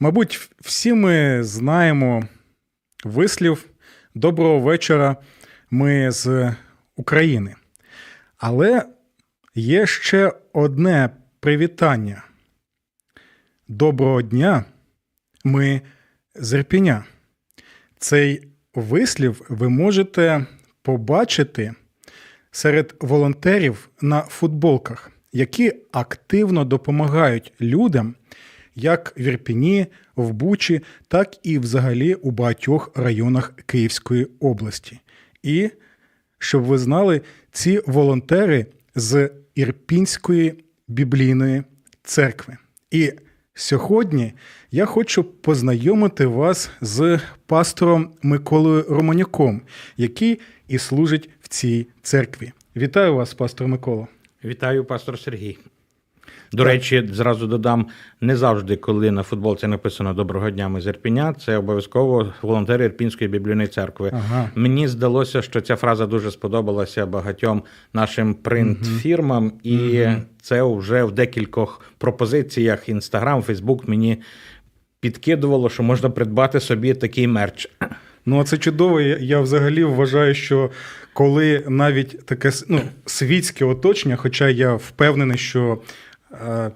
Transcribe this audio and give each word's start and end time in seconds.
Мабуть, 0.00 0.50
всі 0.60 0.94
ми 0.94 1.44
знаємо 1.44 2.24
вислів 3.04 3.64
Доброго 4.14 4.60
вечора. 4.60 5.16
Ми 5.70 6.10
з 6.10 6.54
України. 6.96 7.54
Але 8.36 8.82
є 9.54 9.86
ще 9.86 10.32
одне 10.52 11.10
привітання. 11.40 12.22
Доброго 13.68 14.22
дня! 14.22 14.64
Ми 15.44 15.80
з 16.34 16.58
Ірпіня. 16.58 17.04
Цей 17.98 18.48
вислів 18.74 19.46
ви 19.48 19.68
можете 19.68 20.46
побачити 20.82 21.74
серед 22.50 22.94
волонтерів 23.00 23.88
на 24.00 24.20
футболках, 24.20 25.10
які 25.32 25.72
активно 25.92 26.64
допомагають 26.64 27.52
людям 27.60 28.14
як 28.78 29.14
в 29.18 29.20
Ірпіні, 29.20 29.86
в 30.16 30.32
Бучі, 30.32 30.80
так 31.08 31.36
і 31.42 31.58
взагалі 31.58 32.14
у 32.14 32.30
багатьох 32.30 32.90
районах 32.94 33.52
Київської 33.66 34.26
області. 34.40 34.98
І 35.42 35.70
щоб 36.38 36.62
ви 36.62 36.78
знали, 36.78 37.20
ці 37.52 37.80
волонтери 37.86 38.66
з 38.94 39.30
Ірпінської 39.54 40.64
біблійної 40.88 41.62
церкви. 42.02 42.56
І 42.90 43.12
сьогодні 43.54 44.32
я 44.70 44.86
хочу 44.86 45.24
познайомити 45.24 46.26
вас 46.26 46.70
з 46.80 47.20
пастором 47.46 48.14
Миколою 48.22 48.86
Романюком, 48.88 49.62
який 49.96 50.40
і 50.68 50.78
служить 50.78 51.30
в 51.40 51.48
цій 51.48 51.86
церкві. 52.02 52.52
Вітаю 52.76 53.14
вас, 53.14 53.34
пастор 53.34 53.68
Микола. 53.68 54.06
Вітаю, 54.44 54.84
пастор 54.84 55.18
Сергій. 55.18 55.58
До 56.52 56.64
речі, 56.64 57.08
зразу 57.12 57.46
додам 57.46 57.86
не 58.20 58.36
завжди, 58.36 58.76
коли 58.76 59.10
на 59.10 59.22
футболці 59.22 59.66
написано 59.66 60.14
Доброго 60.14 60.50
дня 60.50 60.68
ми 60.68 60.80
з 60.80 60.86
Ірпіня, 60.86 61.34
це 61.34 61.56
обов'язково 61.56 62.32
волонтери 62.42 62.84
Ірпінської 62.84 63.30
біблійної 63.30 63.68
церкви. 63.68 64.10
Ага. 64.14 64.50
Мені 64.54 64.88
здалося, 64.88 65.42
що 65.42 65.60
ця 65.60 65.76
фраза 65.76 66.06
дуже 66.06 66.30
сподобалася 66.30 67.06
багатьом 67.06 67.62
нашим 67.92 68.34
принт-фірмам, 68.34 69.52
і 69.62 70.06
це 70.42 70.62
вже 70.62 71.04
в 71.04 71.12
декількох 71.12 71.82
пропозиціях 71.98 72.88
Інстаграм, 72.88 73.42
Фейсбук 73.42 73.88
мені 73.88 74.18
підкидувало, 75.00 75.68
що 75.68 75.82
можна 75.82 76.10
придбати 76.10 76.60
собі 76.60 76.94
такий 76.94 77.26
мерч. 77.26 77.68
Ну, 78.26 78.40
а 78.40 78.44
це 78.44 78.58
чудово. 78.58 79.00
Я, 79.00 79.40
взагалі 79.40 79.84
вважаю, 79.84 80.34
що 80.34 80.70
коли 81.12 81.64
навіть 81.68 82.26
таке 82.26 82.50
ну, 82.68 82.80
світське 83.06 83.64
оточення, 83.64 84.16
хоча 84.16 84.48
я 84.48 84.74
впевнений, 84.74 85.38
що 85.38 85.78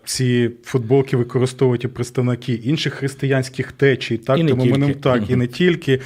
ці 0.04 0.50
футболки 0.64 1.16
використовують 1.16 1.84
і 1.84 1.88
представники 1.88 2.52
інших 2.52 2.94
християнських 2.94 3.72
течій, 3.72 4.16
так 4.18 4.38
І 4.38 4.42
не 4.42 4.50
тому 4.50 4.64
ми 4.64 4.78
не 4.78 4.94
так, 4.94 5.30
і 5.30 5.36
не 5.36 5.46
тільки. 5.46 6.00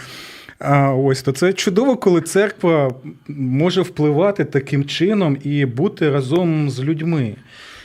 А, 0.59 0.93
ось 0.93 1.23
то 1.23 1.33
це 1.33 1.53
чудово, 1.53 1.97
коли 1.97 2.21
церква 2.21 2.95
може 3.29 3.83
впливати 3.83 4.45
таким 4.45 4.85
чином 4.85 5.39
і 5.45 5.67
бути 5.67 6.11
разом 6.11 6.71
з 6.71 6.81
людьми. 6.81 7.35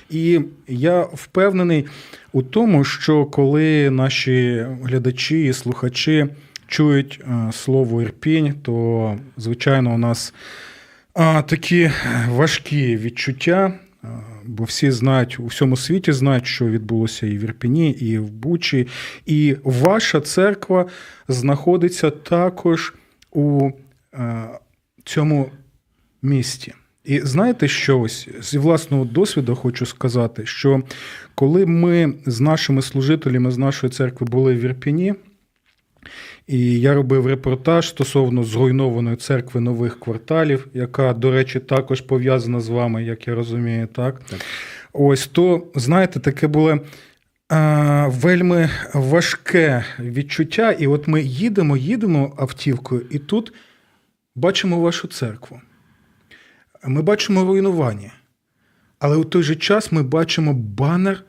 І 0.09 0.39
я 0.67 1.01
впевнений 1.01 1.85
у 2.31 2.41
тому, 2.41 2.83
що 2.83 3.25
коли 3.25 3.89
наші 3.89 4.65
глядачі 4.83 5.45
і 5.45 5.53
слухачі 5.53 6.27
чують 6.67 7.21
слово 7.51 8.01
Ірпінь, 8.01 8.53
то 8.61 9.15
звичайно 9.37 9.93
у 9.93 9.97
нас 9.97 10.33
такі 11.45 11.91
важкі 12.29 12.97
відчуття. 12.97 13.73
Бо 14.45 14.63
всі 14.63 14.91
знають 14.91 15.39
у 15.39 15.45
всьому 15.45 15.77
світі 15.77 16.11
знають, 16.11 16.45
що 16.45 16.65
відбулося 16.65 17.27
і 17.27 17.37
в 17.37 17.43
Ірпіні, 17.43 17.91
і 17.91 18.17
в 18.17 18.29
Бучі. 18.31 18.87
І 19.25 19.55
ваша 19.63 20.21
церква 20.21 20.85
знаходиться 21.27 22.09
також 22.09 22.93
у 23.31 23.69
е, 24.13 24.47
цьому 25.05 25.51
місті. 26.21 26.73
І 27.05 27.19
знаєте, 27.19 27.67
що 27.67 27.99
ось 27.99 28.29
зі 28.41 28.57
власного 28.57 29.05
досвіду 29.05 29.55
хочу 29.55 29.85
сказати, 29.85 30.45
що 30.45 30.83
коли 31.35 31.65
ми 31.65 32.13
з 32.25 32.39
нашими 32.39 32.81
служителями 32.81 33.51
з 33.51 33.57
нашої 33.57 33.91
церкви 33.91 34.27
були 34.27 34.55
в 34.55 34.59
Ірпіні, 34.59 35.13
і 36.47 36.79
я 36.79 36.93
робив 36.93 37.27
репортаж 37.27 37.89
стосовно 37.89 38.43
зруйнованої 38.43 39.15
церкви 39.15 39.61
нових 39.61 39.99
кварталів, 39.99 40.67
яка, 40.73 41.13
до 41.13 41.31
речі, 41.31 41.59
також 41.59 42.01
пов'язана 42.01 42.59
з 42.59 42.69
вами, 42.69 43.03
як 43.03 43.27
я 43.27 43.35
розумію, 43.35 43.87
так? 43.87 44.19
Так. 44.29 44.39
Ось 44.93 45.27
то, 45.27 45.67
знаєте, 45.75 46.19
таке 46.19 46.47
було 46.47 46.79
а, 47.49 48.07
вельми 48.07 48.69
важке 48.93 49.85
відчуття. 49.99 50.71
І 50.71 50.87
от 50.87 51.07
ми 51.07 51.21
їдемо, 51.21 51.77
їдемо 51.77 52.35
автівкою, 52.37 53.05
і 53.09 53.19
тут 53.19 53.53
бачимо 54.35 54.79
вашу 54.79 55.07
церкву. 55.07 55.61
Ми 56.83 57.01
бачимо 57.01 57.43
руйнування. 57.43 58.11
Але 58.99 59.15
у 59.17 59.23
той 59.23 59.43
же 59.43 59.55
час 59.55 59.91
ми 59.91 60.03
бачимо 60.03 60.53
банер 60.53 61.23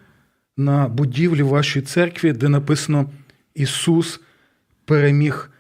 на 0.57 0.89
будівлі 0.89 1.43
вашої 1.43 1.85
церкви, 1.85 2.33
де 2.33 2.49
написано 2.49 3.11
Ісус 3.55 4.21
переміг 4.85 5.51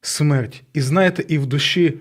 смерть. 0.00 0.62
І 0.72 0.80
знаєте, 0.80 1.24
і 1.28 1.38
в 1.38 1.46
душі 1.46 1.94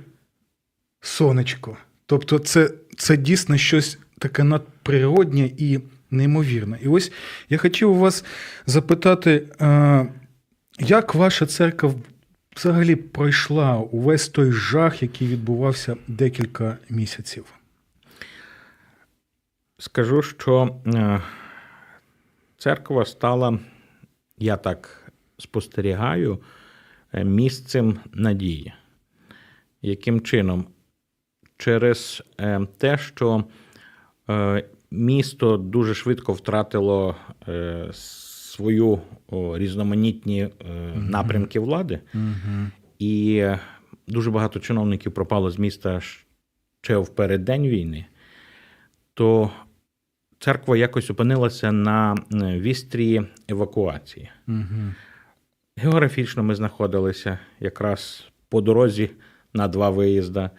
сонечко. 1.01 1.77
Тобто, 2.05 2.39
це, 2.39 2.71
це 2.97 3.17
дійсно 3.17 3.57
щось 3.57 3.97
таке 4.19 4.43
надприроднє 4.43 5.51
і 5.57 5.79
неймовірне. 6.11 6.79
І 6.81 6.87
ось 6.87 7.11
я 7.49 7.57
хотів 7.57 7.91
у 7.91 7.99
вас 7.99 8.25
запитати, 8.65 9.43
е, 9.61 10.07
як 10.79 11.15
ваша 11.15 11.45
церква 11.45 11.93
взагалі 12.55 12.95
пройшла 12.95 13.77
увесь 13.77 14.27
той 14.27 14.51
жах, 14.51 15.01
який 15.01 15.27
відбувався 15.27 15.97
декілька 16.07 16.77
місяців? 16.89 17.45
Скажу, 19.77 20.21
що 20.21 20.75
е, 20.87 21.21
церква 22.57 23.05
стала, 23.05 23.59
я 24.37 24.57
так 24.57 25.02
спостерігаю, 25.37 26.39
е, 27.13 27.23
місцем 27.23 27.99
надії. 28.13 28.73
Яким 29.81 30.21
чином? 30.21 30.65
Через 31.57 32.23
е, 32.39 32.67
те, 32.77 32.97
що 32.97 33.43
е, 34.29 34.63
місто 34.91 35.57
дуже 35.57 35.93
швидко 35.93 36.33
втратило 36.33 37.15
свою 37.93 39.01
різноманітні 39.31 40.49
напрямки 40.95 41.59
влади, 41.59 41.99
і 42.99 43.45
дуже 44.07 44.31
багато 44.31 44.59
чиновників 44.59 45.13
пропало 45.13 45.51
з 45.51 45.59
міста 45.59 46.01
ще 46.81 46.97
в 46.97 47.09
переддень 47.09 47.67
війни, 47.67 48.05
то 49.13 49.51
церква 50.39 50.77
якось 50.77 51.09
опинилася 51.09 51.71
на 51.71 52.15
вістрі 52.31 53.21
евакуації. 53.47 54.29
Географічно 55.77 56.43
ми 56.43 56.55
знаходилися 56.55 57.39
якраз 57.59 58.27
по 58.49 58.61
дорозі 58.61 59.09
на 59.53 59.67
два 59.67 59.89
виїзда. 59.89 60.49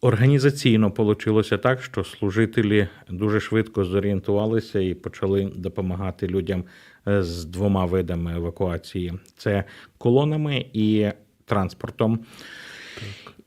Організаційно 0.00 0.92
вийшло 0.98 1.42
так, 1.42 1.82
що 1.82 2.04
служителі 2.04 2.88
дуже 3.08 3.40
швидко 3.40 3.84
зорієнтувалися 3.84 4.80
і 4.80 4.94
почали 4.94 5.52
допомагати 5.56 6.26
людям 6.26 6.64
е, 7.08 7.22
з 7.22 7.44
двома 7.44 7.84
видами 7.84 8.36
евакуації: 8.36 9.12
це 9.36 9.64
колонами 9.98 10.66
і 10.72 11.10
транспортом. 11.44 12.18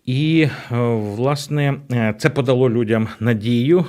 І, 0.06 0.48
е, 0.72 0.78
власне, 0.96 1.82
е, 1.92 2.16
це 2.20 2.30
подало 2.30 2.70
людям 2.70 3.08
надію. 3.20 3.86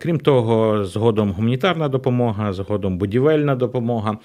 Крім 0.00 0.18
того, 0.18 0.84
згодом 0.84 1.32
гуманітарна 1.32 1.88
допомога, 1.88 2.52
згодом 2.52 2.98
будівельна 2.98 3.56
допомога. 3.56 4.18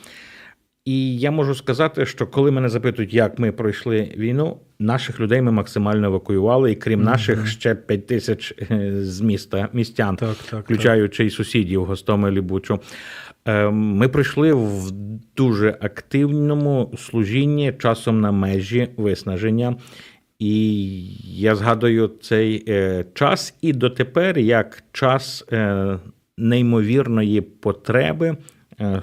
І 0.87 1.17
я 1.17 1.31
можу 1.31 1.55
сказати, 1.55 2.05
що 2.05 2.27
коли 2.27 2.51
мене 2.51 2.69
запитують, 2.69 3.13
як 3.13 3.39
ми 3.39 3.51
пройшли 3.51 4.13
війну, 4.17 4.57
наших 4.79 5.19
людей 5.19 5.41
ми 5.41 5.51
максимально 5.51 6.07
евакуювали, 6.07 6.71
і 6.71 6.75
крім 6.75 7.03
наших 7.03 7.47
ще 7.47 7.75
5 7.75 8.07
тисяч 8.07 8.53
е, 8.71 8.91
з 9.03 9.21
міста 9.21 9.69
містян, 9.73 10.15
Так, 10.15 10.35
так, 10.49 10.63
включаючи 10.63 11.25
і 11.25 11.29
сусідів 11.29 11.85
Гостомелі 11.85 12.41
Бучу. 12.41 12.79
Е, 13.45 13.69
Ми 13.69 14.07
прийшли 14.07 14.53
в 14.53 14.91
дуже 15.35 15.77
активному 15.81 16.93
служінні 16.97 17.73
часом 17.79 18.21
на 18.21 18.31
межі 18.31 18.89
виснаження. 18.97 19.75
І 20.39 20.99
я 21.41 21.55
згадую 21.55 22.11
цей 22.21 22.63
е, 22.67 23.05
час 23.13 23.53
і 23.61 23.73
дотепер 23.73 24.39
як 24.39 24.83
час 24.91 25.45
неймовірної 26.37 27.41
потреби 27.41 28.37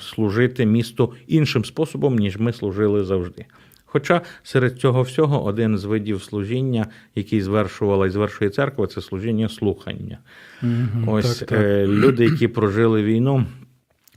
служити 0.00 0.66
місту 0.66 1.12
іншим 1.26 1.64
способом, 1.64 2.16
ніж 2.16 2.36
ми 2.36 2.52
служили 2.52 3.04
завжди. 3.04 3.46
Хоча 3.84 4.20
серед 4.42 4.78
цього 4.78 5.02
всього 5.02 5.44
один 5.44 5.78
з 5.78 5.84
видів 5.84 6.22
служіння, 6.22 6.86
який 7.14 7.42
звершувала 7.42 8.06
і 8.06 8.10
звершує 8.10 8.50
церква, 8.50 8.86
це 8.86 9.00
служіння 9.00 9.48
слухання. 9.48 10.18
Мгм, 10.62 11.08
Ось 11.08 11.38
так, 11.38 11.48
так. 11.48 11.58
е, 11.60 11.86
люди, 11.86 12.24
які 12.24 12.48
прожили 12.48 13.02
війну, 13.02 13.46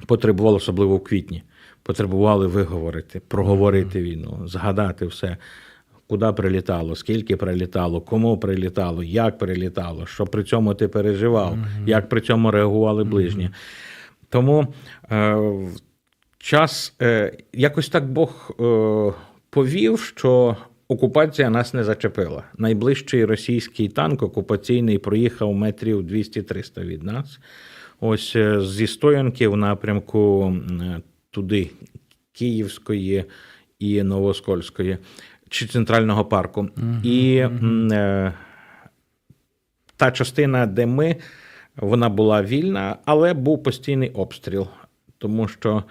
потребували, 0.06 0.58
особливо 0.58 0.98
в 0.98 1.04
квітні, 1.04 1.44
потребували 1.84 2.48
виговорити, 2.48 3.22
проговорити 3.28 4.02
війну, 4.02 4.42
згадати 4.46 5.06
все, 5.06 5.38
куди 6.08 6.32
прилітало, 6.32 6.96
скільки 6.96 7.38
прилітало, 7.38 8.02
кому 8.02 8.38
прилітало, 8.38 9.04
як 9.04 9.38
прилітало, 9.38 10.06
що 10.06 10.26
при 10.26 10.44
цьому 10.44 10.74
ти 10.74 10.88
переживав, 10.88 11.58
як 11.86 12.10
при 12.10 12.22
цьому 12.22 12.52
реагували 12.52 13.04
ближні. 13.04 13.50
Тому 14.30 14.68
е, 15.12 15.38
час 16.38 16.96
е, 17.02 17.38
якось 17.54 17.90
так 17.90 18.12
Бог 18.12 18.52
е, 18.60 19.14
повів, 19.50 20.00
що 20.00 20.56
окупація 20.88 21.50
нас 21.50 21.74
не 21.74 21.84
зачепила. 21.84 22.44
Найближчий 22.58 23.26
російський 23.26 23.90
танк 23.90 24.22
окупаційний 24.24 24.98
проїхав 24.98 25.54
метрів 25.54 26.02
200-300 26.02 26.86
від 26.86 27.04
нас. 27.04 27.40
Ось 28.00 28.38
зі 28.60 28.88
стоянки 28.88 29.48
в 29.48 29.58
напрямку 29.58 30.54
туди, 31.32 31.70
Київської 32.32 33.26
і 33.80 34.04
Новоскольської, 34.04 34.98
чи 35.50 35.68
Центрального 35.68 36.26
парку. 36.26 36.70
І 37.04 37.38
м, 37.38 37.92
е, 37.92 38.34
та 39.98 40.12
частина, 40.12 40.66
де 40.66 40.86
ми, 40.86 41.16
вона 41.78 42.10
була 42.10 42.44
вільна, 42.44 42.96
але 43.06 43.34
був 43.34 43.64
постійний 43.64 44.10
обстріл, 44.10 44.68
тому 45.18 45.48
що 45.48 45.84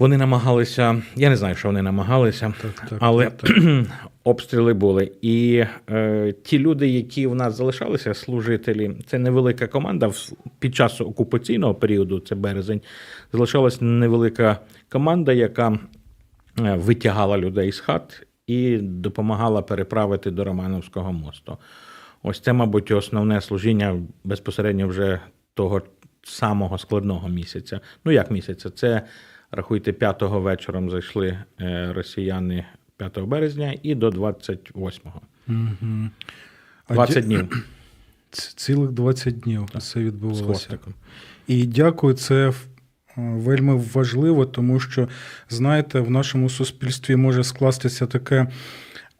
вони 0.00 0.16
намагалися, 0.16 1.02
я 1.16 1.30
не 1.30 1.36
знаю, 1.36 1.54
що 1.54 1.68
вони 1.68 1.82
намагалися, 1.82 2.54
Так, 2.62 2.88
так, 2.88 2.98
але 3.02 3.30
так, 3.30 3.50
обстріли 4.24 4.74
були. 4.74 5.12
І 5.22 5.64
е, 5.90 6.34
ті 6.42 6.58
люди, 6.58 6.88
які 6.88 7.26
в 7.26 7.34
нас 7.34 7.56
залишалися, 7.56 8.14
служителі, 8.14 8.96
це 9.06 9.18
невелика 9.18 9.66
команда. 9.66 10.12
Під 10.58 10.74
час 10.74 11.00
окупаційного 11.00 11.74
періоду, 11.74 12.20
це 12.20 12.34
березень, 12.34 12.80
залишалась 13.32 13.80
невелика 13.80 14.58
команда, 14.88 15.32
яка 15.32 15.78
е, 16.60 16.74
витягала 16.74 17.38
людей 17.38 17.72
з 17.72 17.80
хат 17.80 18.26
і 18.46 18.76
допомагала 18.76 19.62
переправити 19.62 20.30
до 20.30 20.44
Романовського 20.44 21.12
мосту. 21.12 21.58
Ось 22.22 22.40
це, 22.40 22.52
мабуть, 22.52 22.90
основне 22.90 23.40
служіння 23.40 24.02
безпосередньо 24.24 24.88
вже 24.88 25.20
того 25.54 25.82
самого 26.22 26.78
складного 26.78 27.28
місяця. 27.28 27.80
Ну, 28.04 28.12
як 28.12 28.30
місяця? 28.30 28.70
Це, 28.70 29.02
рахуйте, 29.50 29.92
5-го 29.92 30.40
вечором 30.40 30.90
зайшли 30.90 31.38
е, 31.60 31.92
росіяни 31.92 32.64
5 32.96 33.20
березня 33.20 33.74
і 33.82 33.94
до 33.94 34.10
28-го. 34.10 35.20
Мгм. 35.46 36.10
А 36.88 36.94
20 36.94 37.16
ді- 37.16 37.26
днів 37.26 37.66
Цілих 38.30 38.90
20 38.90 39.38
днів 39.38 39.68
це 39.78 40.00
відбувалося. 40.00 40.78
І 41.46 41.66
дякую, 41.66 42.14
це 42.14 42.48
е, 42.48 42.52
вельми 43.16 43.84
важливо, 43.94 44.46
тому 44.46 44.80
що, 44.80 45.08
знаєте, 45.48 46.00
в 46.00 46.10
нашому 46.10 46.50
суспільстві 46.50 47.16
може 47.16 47.44
скластися 47.44 48.06
таке 48.06 48.46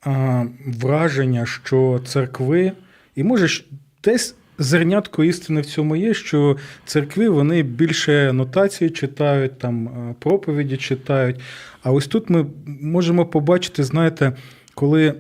а, 0.03 0.45
враження, 0.67 1.47
що 1.47 2.01
церкви, 2.05 2.73
і 3.15 3.25
може 3.25 3.65
десь 4.05 4.35
зернятко 4.59 5.25
істини 5.25 5.61
в 5.61 5.67
цьому 5.67 5.97
є, 5.97 6.15
що 6.15 6.57
церкви 6.85 7.29
вони 7.29 7.63
більше 7.63 8.33
нотації 8.33 8.91
читають, 8.91 9.59
там 9.59 9.91
проповіді 10.19 10.77
читають. 10.77 11.41
А 11.83 11.93
ось 11.93 12.07
тут 12.07 12.31
ми 12.31 12.47
можемо 12.67 13.27
побачити, 13.27 13.85
знаєте, 13.85 14.33
коли 14.75 15.15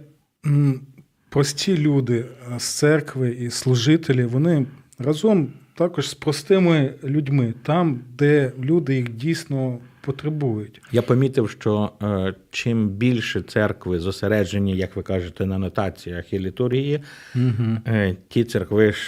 прості 1.29 1.79
люди 1.79 2.25
з 2.59 2.65
церкви 2.65 3.31
і 3.31 3.51
служителі, 3.51 4.25
вони 4.25 4.67
разом 4.99 5.53
також 5.75 6.09
з 6.09 6.15
простими 6.15 6.95
людьми, 7.05 7.55
там, 7.63 8.01
де 8.19 8.53
люди 8.63 8.97
їх 8.97 9.11
дійсно 9.11 9.79
потребують. 10.01 10.83
Я 10.93 11.03
помітив, 11.03 11.51
що 11.51 11.91
е, 12.03 12.35
чим 12.51 12.89
більше 12.89 13.43
церкви 13.43 13.99
зосереджені, 13.99 14.77
як 14.77 14.97
ви 14.97 15.03
кажете, 15.03 15.47
на 15.47 15.59
нотаціях 15.59 16.33
і 16.33 16.39
літургії, 16.39 17.03
Угу. 17.35 17.77
е, 17.87 18.17
ті 18.29 18.45
церкви 18.45 18.93
ж 18.93 18.99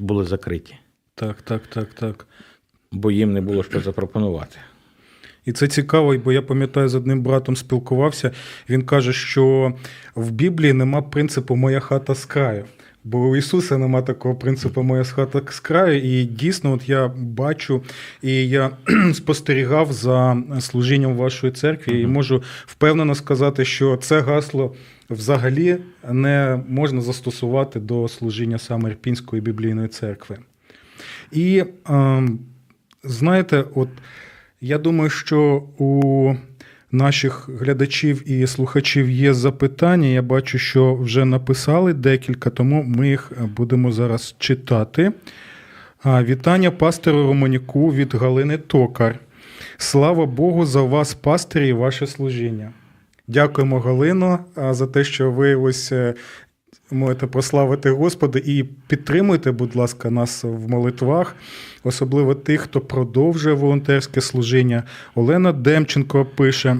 були 0.00 0.24
закриті, 0.24 0.74
Так, 1.14 1.42
так, 1.42 1.66
так, 1.66 1.94
так. 1.94 2.26
бо 2.92 3.10
їм 3.10 3.32
не 3.32 3.40
було 3.40 3.62
що 3.62 3.80
запропонувати. 3.80 4.58
І 5.44 5.52
це 5.52 5.68
цікаво, 5.68 6.16
бо 6.24 6.32
я 6.32 6.42
пам'ятаю, 6.42 6.88
з 6.88 6.94
одним 6.94 7.22
братом 7.22 7.56
спілкувався. 7.56 8.30
Він 8.68 8.82
каже, 8.82 9.12
що 9.12 9.72
в 10.14 10.30
Біблії 10.30 10.72
нема 10.72 11.02
принципу 11.02 11.56
моя 11.56 11.80
хата 11.80 12.14
з 12.14 12.24
краю. 12.24 12.64
Бо 13.10 13.18
у 13.18 13.36
Ісуса 13.36 13.78
нема 13.78 14.02
такого 14.02 14.34
принципу 14.34 14.82
моя 14.82 15.04
хата 15.04 15.42
з 15.50 15.60
краю. 15.60 16.02
І 16.02 16.24
дійсно, 16.24 16.72
от 16.72 16.88
я 16.88 17.08
бачу 17.16 17.82
і 18.22 18.48
я 18.48 18.70
спостерігав 19.14 19.92
за 19.92 20.36
служінням 20.60 21.16
вашої 21.16 21.52
церкви, 21.52 22.00
і 22.00 22.06
можу 22.06 22.42
впевнено 22.66 23.14
сказати, 23.14 23.64
що 23.64 23.96
це 23.96 24.20
гасло 24.20 24.74
взагалі 25.10 25.76
не 26.10 26.60
можна 26.68 27.00
застосувати 27.00 27.80
до 27.80 28.08
служіння 28.08 28.58
саме 28.58 28.88
Ірпінської 28.88 29.42
біблійної 29.42 29.88
церкви. 29.88 30.38
І 31.32 31.64
ем, 31.88 32.38
знаєте, 33.04 33.64
от 33.74 33.88
я 34.60 34.78
думаю, 34.78 35.10
що 35.10 35.62
у 35.78 36.34
наших 36.92 37.48
глядачів 37.60 38.30
і 38.30 38.46
слухачів 38.46 39.10
є 39.10 39.34
запитання. 39.34 40.08
Я 40.08 40.22
бачу, 40.22 40.58
що 40.58 40.94
вже 40.94 41.24
написали 41.24 41.94
декілька, 41.94 42.50
тому 42.50 42.82
ми 42.82 43.08
їх 43.08 43.32
будемо 43.56 43.92
зараз 43.92 44.34
читати. 44.38 45.12
Вітання 46.04 46.70
пастору 46.70 47.26
Романіку 47.26 47.92
від 47.92 48.14
Галини 48.14 48.58
Токар. 48.58 49.18
Слава 49.76 50.26
Богу 50.26 50.66
за 50.66 50.82
вас, 50.82 51.14
пастирі, 51.14 51.68
і 51.68 51.72
ваше 51.72 52.06
служіння. 52.06 52.72
Дякуємо, 53.28 53.80
Галино, 53.80 54.38
за 54.70 54.86
те, 54.86 55.04
що 55.04 55.30
ви 55.30 55.54
ось 55.54 55.92
е, 55.92 56.14
можете 56.90 57.26
прославити 57.26 57.90
Господа 57.90 58.40
і 58.44 58.62
підтримуйте, 58.62 59.52
будь 59.52 59.76
ласка, 59.76 60.10
нас 60.10 60.44
в 60.44 60.68
молитвах, 60.68 61.36
особливо 61.84 62.34
тих, 62.34 62.60
хто 62.60 62.80
продовжує 62.80 63.54
волонтерське 63.54 64.20
служіння. 64.20 64.82
Олена 65.14 65.52
Демченко 65.52 66.24
пише. 66.24 66.76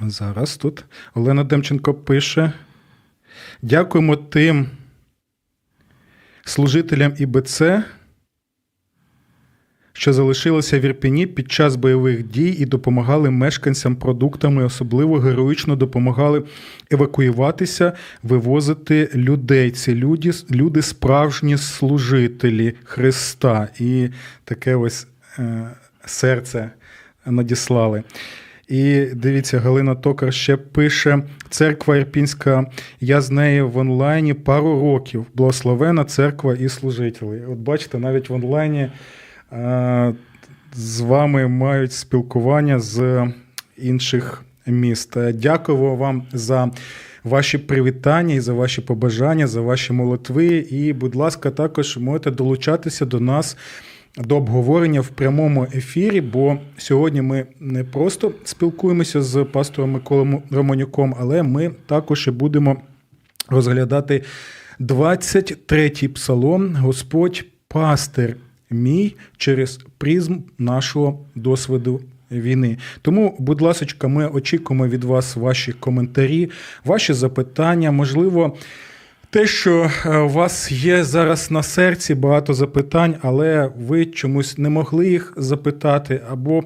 Зараз 0.00 0.56
тут. 0.56 0.84
Олена 1.14 1.44
Демченко 1.44 1.94
пише. 1.94 2.52
Дякуємо 3.62 4.16
тим 4.16 4.66
служителям 6.44 7.14
ІБЦ, 7.18 7.62
що 9.98 10.12
залишилися 10.12 10.78
в 10.78 10.84
Ірпіні 10.84 11.26
під 11.26 11.52
час 11.52 11.76
бойових 11.76 12.26
дій 12.26 12.56
і 12.58 12.64
допомагали 12.64 13.30
мешканцям 13.30 13.96
продуктами, 13.96 14.64
особливо 14.64 15.18
героїчно 15.18 15.76
допомагали 15.76 16.42
евакуюватися, 16.90 17.92
вивозити 18.22 19.10
людей. 19.14 19.70
Ці 19.70 19.94
люди, 19.94 20.32
люди 20.50 20.82
справжні 20.82 21.56
служителі 21.56 22.74
Христа. 22.84 23.68
І 23.78 24.08
таке 24.44 24.74
ось 24.74 25.06
е, 25.38 25.70
серце 26.06 26.70
надіслали. 27.26 28.02
І 28.68 29.00
дивіться, 29.14 29.58
Галина 29.58 29.94
Токар 29.94 30.34
ще 30.34 30.56
пише: 30.56 31.22
церква 31.50 31.96
Ірпінська, 31.96 32.66
я 33.00 33.20
з 33.20 33.30
нею 33.30 33.68
в 33.68 33.78
онлайні 33.78 34.34
пару 34.34 34.80
років. 34.80 35.26
Благословена 35.34 36.04
церква 36.04 36.54
і 36.54 36.68
служителі. 36.68 37.42
От 37.52 37.58
бачите, 37.58 37.98
навіть 37.98 38.28
в 38.28 38.34
онлайні 38.34 38.90
з 40.74 41.00
вами 41.00 41.48
мають 41.48 41.92
спілкування 41.92 42.80
з 42.80 43.26
інших 43.76 44.44
міст. 44.66 45.16
Дякую 45.34 45.96
вам 45.96 46.22
за 46.32 46.70
ваші 47.24 47.58
привітання 47.58 48.34
і 48.34 48.40
за 48.40 48.52
ваші 48.52 48.80
побажання, 48.80 49.46
за 49.46 49.60
ваші 49.60 49.92
молитви. 49.92 50.46
І, 50.46 50.92
будь 50.92 51.14
ласка, 51.14 51.50
також 51.50 51.96
можете 51.96 52.30
долучатися 52.30 53.04
до 53.04 53.20
нас 53.20 53.56
до 54.16 54.36
обговорення 54.36 55.00
в 55.00 55.08
прямому 55.08 55.66
ефірі, 55.74 56.20
бо 56.20 56.58
сьогодні 56.76 57.22
ми 57.22 57.46
не 57.60 57.84
просто 57.84 58.32
спілкуємося 58.44 59.22
з 59.22 59.44
пастором 59.44 59.90
Миколою 59.90 60.42
Романюком, 60.50 61.14
але 61.20 61.42
ми 61.42 61.70
також 61.86 62.26
і 62.26 62.30
будемо 62.30 62.76
розглядати 63.48 64.22
23-й 64.80 66.08
псалом 66.08 66.76
Господь 66.76 67.44
пастир 67.68 68.36
мій 68.70 69.14
через 69.36 69.80
призм 69.98 70.36
нашого 70.58 71.18
досвіду 71.34 72.00
війни. 72.30 72.78
Тому, 73.02 73.36
будь 73.38 73.60
ласка, 73.60 74.08
ми 74.08 74.28
очікуємо 74.28 74.86
від 74.86 75.04
вас 75.04 75.36
ваші 75.36 75.72
коментарі, 75.72 76.50
ваші 76.84 77.12
запитання, 77.12 77.90
можливо. 77.90 78.56
Те, 79.30 79.46
що 79.46 79.90
е, 80.06 80.18
у 80.18 80.28
вас 80.28 80.72
є 80.72 81.04
зараз 81.04 81.50
на 81.50 81.62
серці 81.62 82.14
багато 82.14 82.54
запитань, 82.54 83.14
але 83.22 83.70
ви 83.78 84.06
чомусь 84.06 84.58
не 84.58 84.68
могли 84.68 85.08
їх 85.08 85.32
запитати, 85.36 86.20
або 86.30 86.62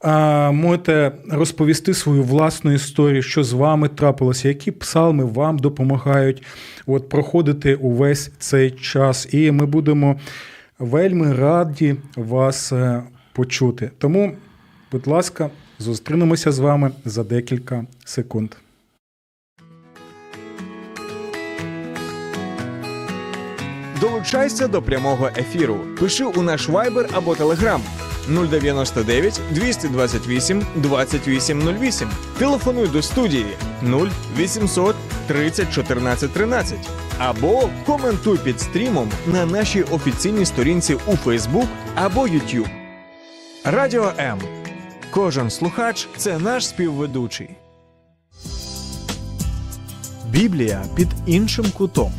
а, 0.00 0.50
можете 0.50 1.12
розповісти 1.30 1.94
свою 1.94 2.22
власну 2.22 2.72
історію, 2.72 3.22
що 3.22 3.44
з 3.44 3.52
вами 3.52 3.88
трапилося, 3.88 4.48
які 4.48 4.70
псалми 4.70 5.24
вам 5.24 5.58
допомагають 5.58 6.42
от, 6.86 7.08
проходити 7.08 7.74
увесь 7.74 8.32
цей 8.38 8.70
час. 8.70 9.28
І 9.32 9.50
ми 9.50 9.66
будемо 9.66 10.16
вельми 10.78 11.34
раді 11.34 11.96
вас 12.16 12.72
е, 12.72 13.02
почути. 13.32 13.90
Тому, 13.98 14.36
будь 14.92 15.06
ласка, 15.06 15.50
зустрінемося 15.78 16.52
з 16.52 16.58
вами 16.58 16.90
за 17.04 17.24
декілька 17.24 17.84
секунд. 18.04 18.54
Долучайся 24.00 24.68
до 24.68 24.82
прямого 24.82 25.30
ефіру. 25.36 25.80
Пиши 26.00 26.24
у 26.24 26.42
наш 26.42 26.68
Viber 26.68 27.08
або 27.12 27.34
Telegram 27.34 27.80
099 28.28 29.40
228 29.50 30.62
2808. 30.76 32.08
Телефонуй 32.38 32.88
до 32.88 33.02
студії 33.02 33.46
0800 33.82 34.96
30 35.26 35.72
14 35.72 36.32
13. 36.32 36.78
Або 37.18 37.68
коментуй 37.86 38.38
під 38.38 38.60
стрімом 38.60 39.10
на 39.26 39.46
нашій 39.46 39.82
офіційній 39.82 40.46
сторінці 40.46 40.94
у 40.94 41.12
Facebook 41.12 41.66
або 41.94 42.20
YouTube. 42.20 42.68
Радіо 43.64 44.12
М. 44.18 44.38
Кожен 45.10 45.50
слухач 45.50 46.08
це 46.16 46.38
наш 46.38 46.68
співведучий. 46.68 47.50
Біблія 50.30 50.84
під 50.94 51.08
іншим 51.26 51.66
кутом. 51.76 52.12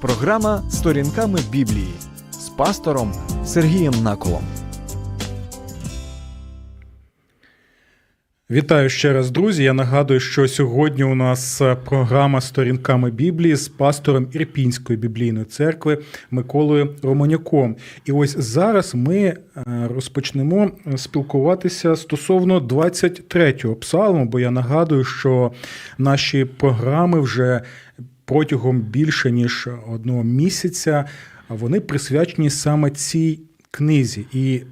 Програма 0.00 0.62
Сторінками 0.70 1.40
Біблії 1.50 1.94
з 2.30 2.48
пастором 2.48 3.12
Сергієм 3.44 4.02
Наколом. 4.02 4.44
Вітаю 8.50 8.88
ще 8.88 9.12
раз, 9.12 9.30
друзі. 9.30 9.62
Я 9.62 9.72
нагадую, 9.72 10.20
що 10.20 10.48
сьогодні 10.48 11.04
у 11.04 11.14
нас 11.14 11.60
е, 11.60 11.74
програма 11.74 12.40
Сторінками 12.40 13.10
Біблії 13.10 13.56
з 13.56 13.68
пастором 13.68 14.28
Ірпінської 14.32 14.98
біблійної 14.98 15.44
церкви 15.44 15.98
Миколою 16.30 16.96
Романюком. 17.02 17.76
І 18.04 18.12
ось 18.12 18.36
зараз 18.38 18.94
ми 18.94 19.16
е, 19.16 19.36
розпочнемо 19.66 20.70
спілкуватися 20.96 21.96
стосовно 21.96 22.60
23-го 22.60 23.76
псалму, 23.76 24.24
бо 24.24 24.40
я 24.40 24.50
нагадую, 24.50 25.04
що 25.04 25.52
наші 25.98 26.44
програми 26.44 27.20
вже 27.20 27.60
протягом 28.24 28.80
більше 28.80 29.30
ніж 29.30 29.68
одного 29.88 30.24
місяця 30.24 31.04
вони 31.48 31.80
присвячені 31.80 32.50
саме 32.50 32.90
цій 32.90 33.40
книзі. 33.70 34.26
І 34.32 34.62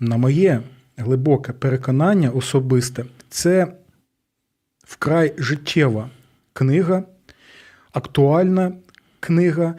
на 0.00 0.16
моє 0.16 0.60
глибоке 0.96 1.52
переконання 1.52 2.30
особисте, 2.30 3.04
це 3.30 3.72
вкрай 4.84 5.34
життєва 5.38 6.10
книга, 6.52 7.04
актуальна 7.92 8.72
книга. 9.20 9.74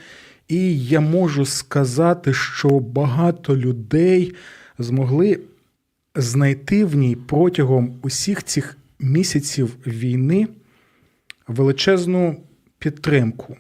І 0.48 0.80
я 0.80 1.00
можу 1.00 1.46
сказати, 1.46 2.34
що 2.34 2.80
багато 2.80 3.58
людей 3.58 4.36
змогли 4.80 5.40
знайти 6.16 6.86
в 6.86 6.96
ній 6.96 7.16
протягом 7.16 8.00
усіх 8.02 8.44
цих 8.44 8.78
місяців 9.00 9.76
війни 9.88 10.48
величезну 11.48 12.38
підтримку, 12.80 13.58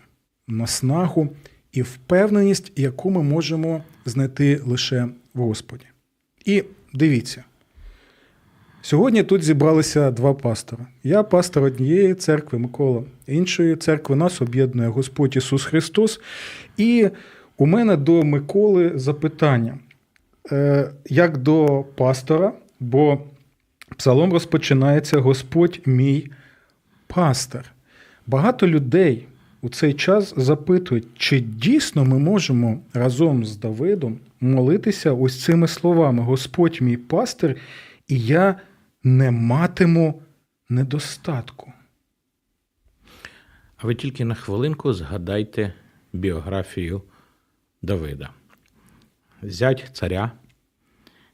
наснагу 0.47 1.29
і 1.71 1.81
впевненість, 1.81 2.71
яку 2.75 3.09
ми 3.09 3.23
можемо 3.23 3.83
знайти 4.05 4.61
лише 4.65 5.07
в 5.33 5.39
Господі. 5.41 5.85
І 6.45 6.63
дивіться, 6.93 7.43
сьогодні 8.81 9.23
тут 9.23 9.43
зібралися 9.43 10.11
два 10.11 10.33
пастора. 10.33 10.85
Я 11.03 11.23
пастор 11.23 11.63
однієї 11.63 12.13
церкви 12.13 12.59
Микола, 12.59 13.03
іншої 13.27 13.75
церкви 13.75 14.15
нас 14.15 14.41
об'єднує 14.41 14.89
Господь 14.89 15.35
Ісус 15.35 15.65
Христос. 15.65 16.21
І 16.77 17.09
у 17.57 17.65
мене 17.65 17.97
до 17.97 18.23
Миколи 18.23 18.91
запитання, 18.95 19.77
Е, 20.51 20.91
як 21.09 21.37
до 21.37 21.85
пастора, 21.95 22.53
бо 22.79 23.19
псалом 23.97 24.33
розпочинається 24.33 25.19
Господь 25.19 25.81
мій 25.85 26.31
пастор. 27.07 27.65
Багато 28.27 28.67
людей 28.67 29.27
у 29.61 29.69
цей 29.69 29.93
час 29.93 30.33
запитують, 30.37 31.07
чи 31.17 31.39
дійсно 31.39 32.05
ми 32.05 32.19
можемо 32.19 32.79
разом 32.93 33.45
з 33.45 33.57
Давидом 33.57 34.19
молитися 34.41 35.13
ось 35.13 35.43
цими 35.43 35.67
словами: 35.67 36.23
Господь 36.23 36.77
мій 36.81 36.97
пастир, 36.97 37.55
і 38.07 38.19
я 38.19 38.55
не 39.03 39.31
матиму 39.31 40.21
недостатку. 40.69 41.73
А 43.77 43.87
ви 43.87 43.95
тільки 43.95 44.25
на 44.25 44.35
хвилинку 44.35 44.93
згадайте 44.93 45.73
біографію 46.13 47.01
Давида. 47.81 48.29
Зять 49.41 49.89
царя, 49.93 50.31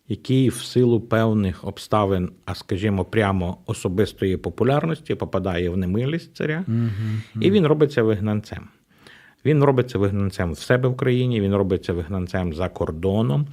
який 0.07 0.49
в 0.49 0.55
силу 0.55 1.01
певних 1.01 1.63
обставин, 1.63 2.31
а 2.45 2.55
скажімо, 2.55 3.05
прямо 3.05 3.57
особистої 3.65 4.37
популярності 4.37 5.15
попадає 5.15 5.69
в 5.69 5.77
немилість 5.77 6.35
царя, 6.35 6.65
і 7.41 7.51
він 7.51 7.67
робиться 7.67 8.03
вигнанцем. 8.03 8.67
Він 9.45 9.63
робиться 9.63 9.97
вигнанцем 9.97 10.51
в 10.53 10.59
себе 10.59 10.89
в 10.89 10.97
країні, 10.97 11.41
він 11.41 11.55
робиться 11.55 11.93
вигнанцем 11.93 12.53
за 12.53 12.69
кордоном, 12.69 13.47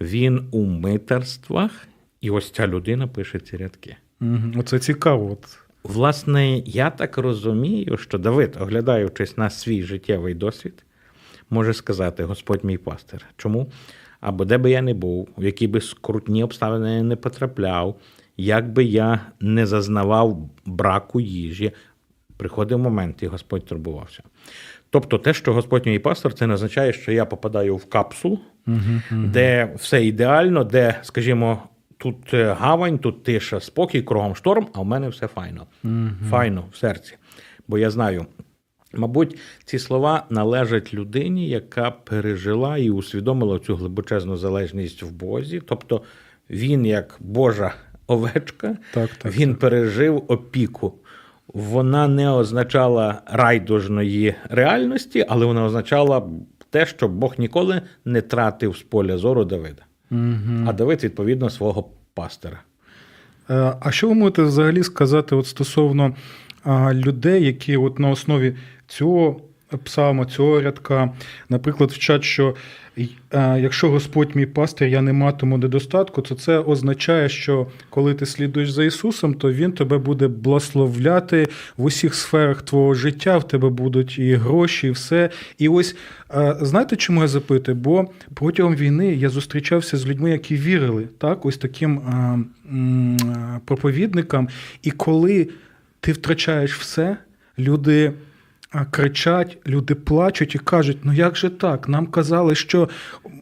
він 0.00 0.48
у 0.50 0.64
митерствах, 0.64 1.88
і 2.24 2.30
ось 2.30 2.50
ця 2.50 2.66
людина 2.66 3.06
пише 3.06 3.38
ці 3.38 3.56
рядки. 3.56 3.96
Мгм. 4.20 4.54
Оце 4.58 4.78
цікаво. 4.78 5.38
Власне, 5.82 6.62
я 6.66 6.90
так 6.90 7.18
розумію, 7.18 7.96
що 7.96 8.18
Давид, 8.18 8.56
оглядаючись 8.60 9.36
на 9.38 9.50
свій 9.50 9.82
життєвий 9.82 10.34
досвід, 10.34 10.84
може 11.50 11.74
сказати: 11.74 12.24
Господь 12.24 12.64
мій 12.64 12.78
пастир. 12.78 13.26
Чому? 13.36 13.70
Або 14.20 14.44
де 14.44 14.58
би 14.58 14.70
я 14.70 14.82
не 14.82 14.94
був, 14.94 15.28
в 15.38 15.44
які 15.44 15.66
би 15.66 15.80
скрутні 15.80 16.44
обставини 16.44 16.94
я 16.94 17.02
не 17.02 17.16
потрапляв, 17.16 18.00
як 18.36 18.72
би 18.72 18.84
я 18.84 19.20
не 19.40 19.66
зазнавав 19.66 20.50
браку 20.66 21.20
їжі, 21.20 21.72
приходив 22.36 22.78
момент, 22.78 23.22
і 23.22 23.26
Господь 23.26 23.64
турбувався. 23.64 24.22
Тобто, 24.90 25.18
те, 25.18 25.34
що 25.34 25.52
Господь 25.52 25.86
мій 25.86 25.98
пастор, 25.98 26.34
це 26.34 26.46
не 26.46 26.54
означає, 26.54 26.92
що 26.92 27.12
я 27.12 27.24
попадаю 27.24 27.76
в 27.76 27.84
капсулу, 27.84 28.38
де 29.10 29.74
все 29.76 30.04
ідеально, 30.04 30.64
де, 30.64 30.98
скажімо, 31.02 31.62
тут 32.04 32.34
е, 32.34 32.52
гавань, 32.52 32.98
тут 32.98 33.22
тиша, 33.22 33.60
спокій, 33.60 34.02
кругом 34.02 34.34
шторм, 34.34 34.66
а 34.74 34.80
в 34.80 34.84
мене 34.84 35.08
все 35.08 35.26
файно. 35.26 35.66
Файно 36.30 36.64
в 36.72 36.76
серці. 36.76 37.16
Бо 37.68 37.78
я 37.78 37.90
знаю, 37.90 38.26
мабуть, 38.94 39.38
ці 39.64 39.78
слова 39.78 40.26
належать 40.30 40.94
людині, 40.94 41.48
яка 41.48 41.90
пережила 41.90 42.78
і 42.78 42.90
усвідомила 42.90 43.58
цю 43.58 43.76
глибочезну 43.76 44.36
залежність 44.36 45.02
в 45.02 45.10
Бозі. 45.10 45.62
Тобто 45.66 46.02
він, 46.50 46.86
як 46.86 47.16
Божа 47.20 47.74
овечка, 48.06 48.76
Так, 48.94 49.10
так, 49.10 49.36
він 49.36 49.54
пережив 49.54 50.24
опіку. 50.28 50.94
Вона 51.48 52.08
не 52.08 52.30
означала 52.30 53.22
райдужної 53.26 54.34
реальності, 54.50 55.26
але 55.28 55.46
вона 55.46 55.64
означала 55.64 56.28
те, 56.70 56.86
що 56.86 57.08
Бог 57.08 57.34
ніколи 57.38 57.82
не 58.04 58.20
тратив 58.20 58.76
з 58.76 58.82
поля 58.82 59.18
зору 59.18 59.44
Давида. 59.44 59.82
А 60.66 60.72
Давид, 60.72 61.04
відповідно, 61.04 61.50
свого 61.50 61.90
пастора. 62.14 62.60
Е, 63.50 63.76
А 63.80 63.92
що 63.92 64.08
ви 64.08 64.14
можете 64.14 64.42
взагалі 64.42 64.82
сказати 64.82 65.34
от 65.34 65.46
стосовно 65.46 66.14
людей, 66.92 67.44
які 67.44 67.76
от 67.76 67.98
на 67.98 68.08
основі 68.08 68.56
цього 68.86 69.40
псалма, 69.84 70.24
цього 70.24 70.60
рядка, 70.60 71.10
наприклад, 71.48 71.90
вчать, 71.90 72.24
що 72.24 72.54
якщо 73.32 73.90
Господь 73.90 74.36
мій 74.36 74.46
пастир, 74.46 74.88
я 74.88 75.02
не 75.02 75.12
матиму 75.12 75.58
недостатку, 75.58 76.22
то 76.22 76.34
це 76.34 76.58
означає, 76.58 77.28
що 77.28 77.66
коли 77.90 78.14
ти 78.14 78.26
слідуєш 78.26 78.70
за 78.70 78.84
Ісусом, 78.84 79.34
то 79.34 79.52
Він 79.52 79.72
тебе 79.72 79.98
буде 79.98 80.28
благословляти 80.28 81.46
в 81.76 81.84
усіх 81.84 82.14
сферах 82.14 82.62
твого 82.62 82.94
життя, 82.94 83.38
в 83.38 83.48
тебе 83.48 83.68
будуть 83.68 84.18
і 84.18 84.34
гроші, 84.34 84.86
і 84.86 84.90
все. 84.90 85.30
І 85.58 85.68
ось 85.68 85.96
знаєте, 86.60 86.96
чому 86.96 87.20
я 87.20 87.28
запитую? 87.28 87.76
Бо 87.76 88.06
протягом 88.34 88.74
війни 88.74 89.14
я 89.14 89.28
зустрічався 89.28 89.96
з 89.96 90.06
людьми, 90.06 90.30
які 90.30 90.56
вірили, 90.56 91.08
так, 91.18 91.46
ось 91.46 91.58
таким 91.58 92.00
проповідникам. 93.64 94.48
І 94.82 94.90
коли 94.90 95.48
ти 96.00 96.12
втрачаєш 96.12 96.78
все, 96.78 97.16
люди 97.58 98.12
кричать, 98.90 99.58
люди 99.66 99.94
плачуть 99.94 100.54
і 100.54 100.58
кажуть: 100.58 100.98
ну 101.02 101.12
як 101.12 101.36
же 101.36 101.50
так? 101.50 101.88
Нам 101.88 102.06
казали, 102.06 102.54
що 102.54 102.88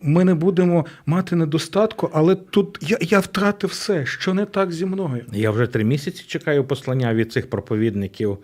ми 0.02 0.24
не 0.24 0.34
будемо 0.34 0.86
мати 1.06 1.36
недостатку, 1.36 2.10
але 2.12 2.34
тут 2.34 2.78
я, 2.80 2.98
я 3.00 3.20
втратив 3.20 3.70
все, 3.70 4.06
що 4.06 4.34
не 4.34 4.44
так 4.44 4.72
зі 4.72 4.86
мною. 4.86 5.24
Я 5.32 5.50
вже 5.50 5.66
три 5.66 5.84
місяці 5.84 6.24
чекаю 6.26 6.64
послання 6.64 7.14
від 7.14 7.32
цих 7.32 7.50
проповідників 7.50 8.38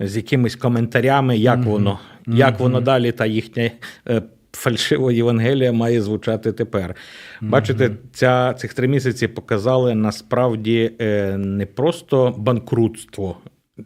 з 0.00 0.16
якимись 0.16 0.56
коментарями, 0.56 1.36
як 1.36 1.64
воно, 1.64 1.98
як 2.26 2.60
воно 2.60 2.80
далі, 2.80 3.12
та 3.12 3.26
їхня 3.26 3.70
е, 4.08 4.22
фальшива 4.52 5.12
Євангелія 5.12 5.72
має 5.72 6.02
звучати 6.02 6.52
тепер. 6.52 6.94
Бачите, 7.40 7.90
ця, 8.12 8.54
цих 8.54 8.74
три 8.74 8.88
місяці 8.88 9.28
показали 9.28 9.94
насправді 9.94 10.92
е, 11.00 11.36
не 11.38 11.66
просто 11.66 12.34
банкрутство. 12.38 13.36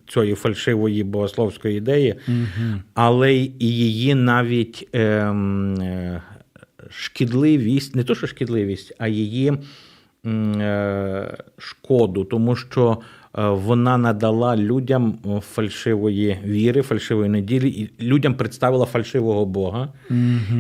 Цієї 0.09 0.35
фальшивої 0.35 1.05
богословської 1.05 1.79
ідеї, 1.79 2.15
але 2.95 3.33
й 3.33 3.53
і 3.59 3.67
її 3.67 4.15
навіть 4.15 4.89
ем, 4.93 5.75
е, 5.75 6.23
шкідливість, 6.91 7.97
не 7.97 8.05
то, 8.05 8.15
що 8.15 8.27
шкідливість, 8.27 8.95
а 8.99 9.09
її 9.09 9.53
е, 10.27 11.37
шкоду, 11.59 12.25
тому 12.25 12.57
що 12.57 12.99
е, 13.39 13.49
вона 13.49 13.99
надала 13.99 14.57
людям 14.57 15.19
е, 15.27 15.41
фальшивої 15.41 16.39
віри, 16.45 16.83
фальшивої 16.83 17.29
неділі, 17.29 17.69
і 17.69 17.91
людям 18.05 18.35
представила 18.35 18.87
фальшивого 18.87 19.47
Бога. 19.47 19.89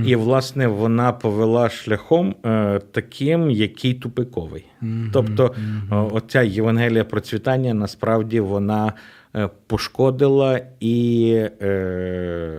І, 0.07 0.17
власне, 0.17 0.67
вона 0.67 1.13
повела 1.13 1.69
шляхом 1.69 2.35
е, 2.45 2.81
таким, 2.93 3.51
який 3.51 3.95
тупиковий. 3.95 4.65
Тобто, 5.13 5.55
е, 5.93 5.97
оця 5.97 6.43
Євангелія 6.43 7.05
процвітання 7.05 7.75
насправді 7.75 8.41
вона. 8.41 8.93
Е, 9.39 9.49
Пошкодила 9.67 10.61
і 10.81 11.31
е, 11.63 12.59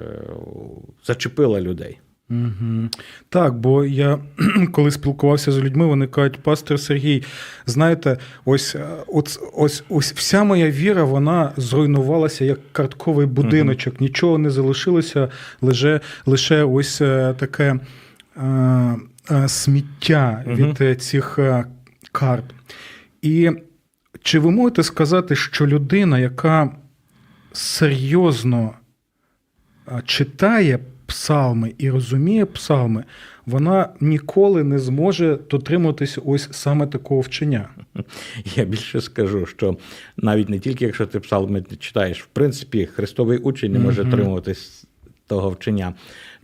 зачепила 1.05 1.61
людей. 1.61 1.99
Угу. 2.29 2.89
Так, 3.29 3.53
бо 3.53 3.85
я 3.85 4.19
коли 4.71 4.91
спілкувався 4.91 5.51
з 5.51 5.59
людьми, 5.59 5.85
вони 5.85 6.07
кажуть, 6.07 6.39
пастор 6.43 6.79
Сергій, 6.79 7.23
знаєте, 7.65 8.17
ось, 8.45 8.75
е, 8.75 8.87
ось, 9.07 9.39
ось, 9.53 9.83
ось 9.89 10.13
вся 10.13 10.43
моя 10.43 10.71
віра, 10.71 11.03
вона 11.03 11.51
зруйнувалася 11.57 12.45
як 12.45 12.59
картковий 12.71 13.25
будиночок, 13.25 14.01
нічого 14.01 14.37
не 14.37 14.49
залишилося, 14.49 15.29
лише, 15.61 15.99
лише 16.25 16.63
ось 16.63 17.01
е, 17.01 17.35
таке 17.37 17.79
е, 18.37 18.45
е, 19.31 19.47
сміття 19.47 20.43
від 20.47 20.81
е, 20.81 20.95
цих 20.95 21.39
карт. 22.11 22.45
І 23.21 23.51
чи 24.23 24.39
ви 24.39 24.51
можете 24.51 24.83
сказати, 24.83 25.35
що 25.35 25.67
людина, 25.67 26.19
яка 26.19 26.71
серйозно 27.51 28.73
читає 30.05 30.79
псалми 31.05 31.73
і 31.77 31.89
розуміє 31.89 32.45
псалми, 32.45 33.03
вона 33.45 33.89
ніколи 33.99 34.63
не 34.63 34.79
зможе 34.79 35.39
дотримуватися 35.49 36.21
ось 36.25 36.49
саме 36.51 36.87
такого 36.87 37.21
вчення. 37.21 37.69
Я 38.55 38.65
більше 38.65 39.01
скажу, 39.01 39.45
що 39.45 39.77
навіть 40.17 40.49
не 40.49 40.59
тільки 40.59 40.85
якщо 40.85 41.05
ти 41.05 41.19
псалми 41.19 41.63
читаєш, 41.79 42.23
в 42.23 42.27
принципі, 42.27 42.85
христовий 42.85 43.37
учень 43.37 43.71
не 43.71 43.79
може 43.79 44.05
тримуватись 44.05 44.85
того 45.27 45.49
вчення. 45.49 45.93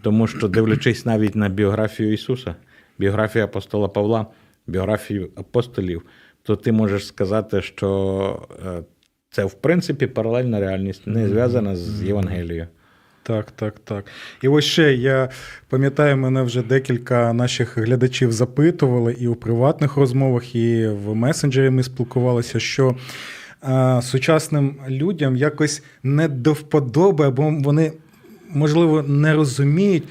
Тому 0.02 0.28
що, 0.28 0.48
дивлячись 0.48 1.06
навіть 1.06 1.36
на 1.36 1.50
біографію 1.50 2.14
Ісуса, 2.14 2.56
біографію 3.00 3.46
апостола 3.46 3.88
Павла, 3.88 4.26
біографію 4.68 5.30
апостолів, 5.36 6.02
то 6.46 6.56
ти 6.56 6.72
можеш 6.72 7.08
сказати, 7.08 7.62
що 7.62 8.48
е, 8.66 8.84
це 9.30 9.46
в 9.46 9.54
принципі 9.54 10.08
паралельна 10.08 10.60
реальність, 10.60 11.08
не 11.08 11.30
зв'язана 11.30 11.76
з 11.76 12.04
Євангелією. 12.04 12.68
Так, 13.24 13.52
так, 13.52 13.80
так. 13.84 14.06
І 14.42 14.48
ось 14.48 14.66
ще 14.66 14.94
я 14.94 15.30
пам'ятаю, 15.70 16.18
мене 16.18 16.42
вже 16.42 16.62
декілька 16.62 17.34
наших 17.34 17.78
глядачів 17.78 18.32
запитували 18.32 19.16
і 19.20 19.28
у 19.28 19.36
приватних 19.36 19.98
розмовах, 19.98 20.56
і 20.56 20.88
в 20.88 21.16
месенджері 21.16 21.70
ми 21.70 21.84
спілкувалися, 21.84 22.60
що 22.60 22.96
а, 23.62 24.02
сучасним 24.02 24.76
людям 24.90 25.36
якось 25.36 25.84
не 26.04 26.28
до 26.28 26.54
вподоби, 26.54 27.26
або 27.26 27.56
вони, 27.60 27.92
можливо, 28.50 29.04
не 29.04 29.34
розуміють. 29.34 30.04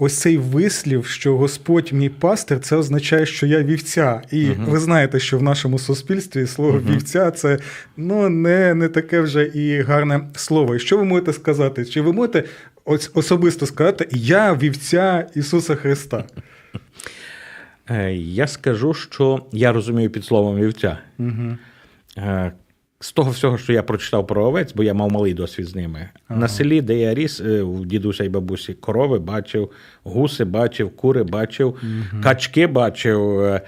Ось 0.00 0.18
цей 0.18 0.36
вислів, 0.36 1.06
що 1.06 1.36
Господь 1.36 1.92
мій 1.92 2.08
пастир, 2.08 2.60
це 2.60 2.76
означає, 2.76 3.26
що 3.26 3.46
я 3.46 3.62
вівця. 3.62 4.22
І 4.32 4.46
ви 4.46 4.78
знаєте, 4.78 5.20
що 5.20 5.38
в 5.38 5.42
нашому 5.42 5.78
суспільстві 5.78 6.46
слово 6.46 6.80
вівця 6.80 7.30
це 7.30 7.58
ну, 7.96 8.28
не, 8.28 8.74
не 8.74 8.88
таке 8.88 9.20
вже 9.20 9.44
і 9.44 9.82
гарне 9.82 10.20
слово. 10.34 10.74
І 10.76 10.78
що 10.78 10.96
ви 10.96 11.04
можете 11.04 11.32
сказати? 11.32 11.84
Чи 11.84 12.00
ви 12.00 12.12
можете 12.12 12.44
особисто 13.14 13.66
сказати 13.66 14.08
Я 14.10 14.54
вівця 14.54 15.26
Ісуса 15.34 15.74
Христа? 15.74 16.24
Е, 17.90 18.12
Я 18.14 18.46
скажу, 18.46 18.94
що 18.94 19.46
я 19.52 19.72
розумію 19.72 20.10
під 20.10 20.24
словом 20.24 20.56
вівця. 20.56 20.98
Е, 22.16 22.52
З 23.00 23.12
того 23.12 23.30
всього, 23.30 23.58
що 23.58 23.72
я 23.72 23.82
прочитав 23.82 24.26
про 24.26 24.44
овець, 24.44 24.72
бо 24.74 24.82
я 24.82 24.94
мав 24.94 25.12
малий 25.12 25.34
досвід 25.34 25.66
з 25.66 25.74
ними. 25.74 26.08
На 26.28 26.48
селі, 26.48 26.80
де 26.80 26.98
я 26.98 27.14
ріс, 27.14 27.40
е, 27.40 27.62
у 27.62 27.84
дідуся 27.84 28.24
і 28.24 28.28
бабусі, 28.28 28.74
корови 28.74 29.18
бачив, 29.18 29.70
гуси 30.04 30.44
бачив, 30.44 30.96
кури 30.96 31.22
бачив, 31.22 31.76
качки 32.22 32.66
бачив. 32.66 33.40
Е, 33.40 33.60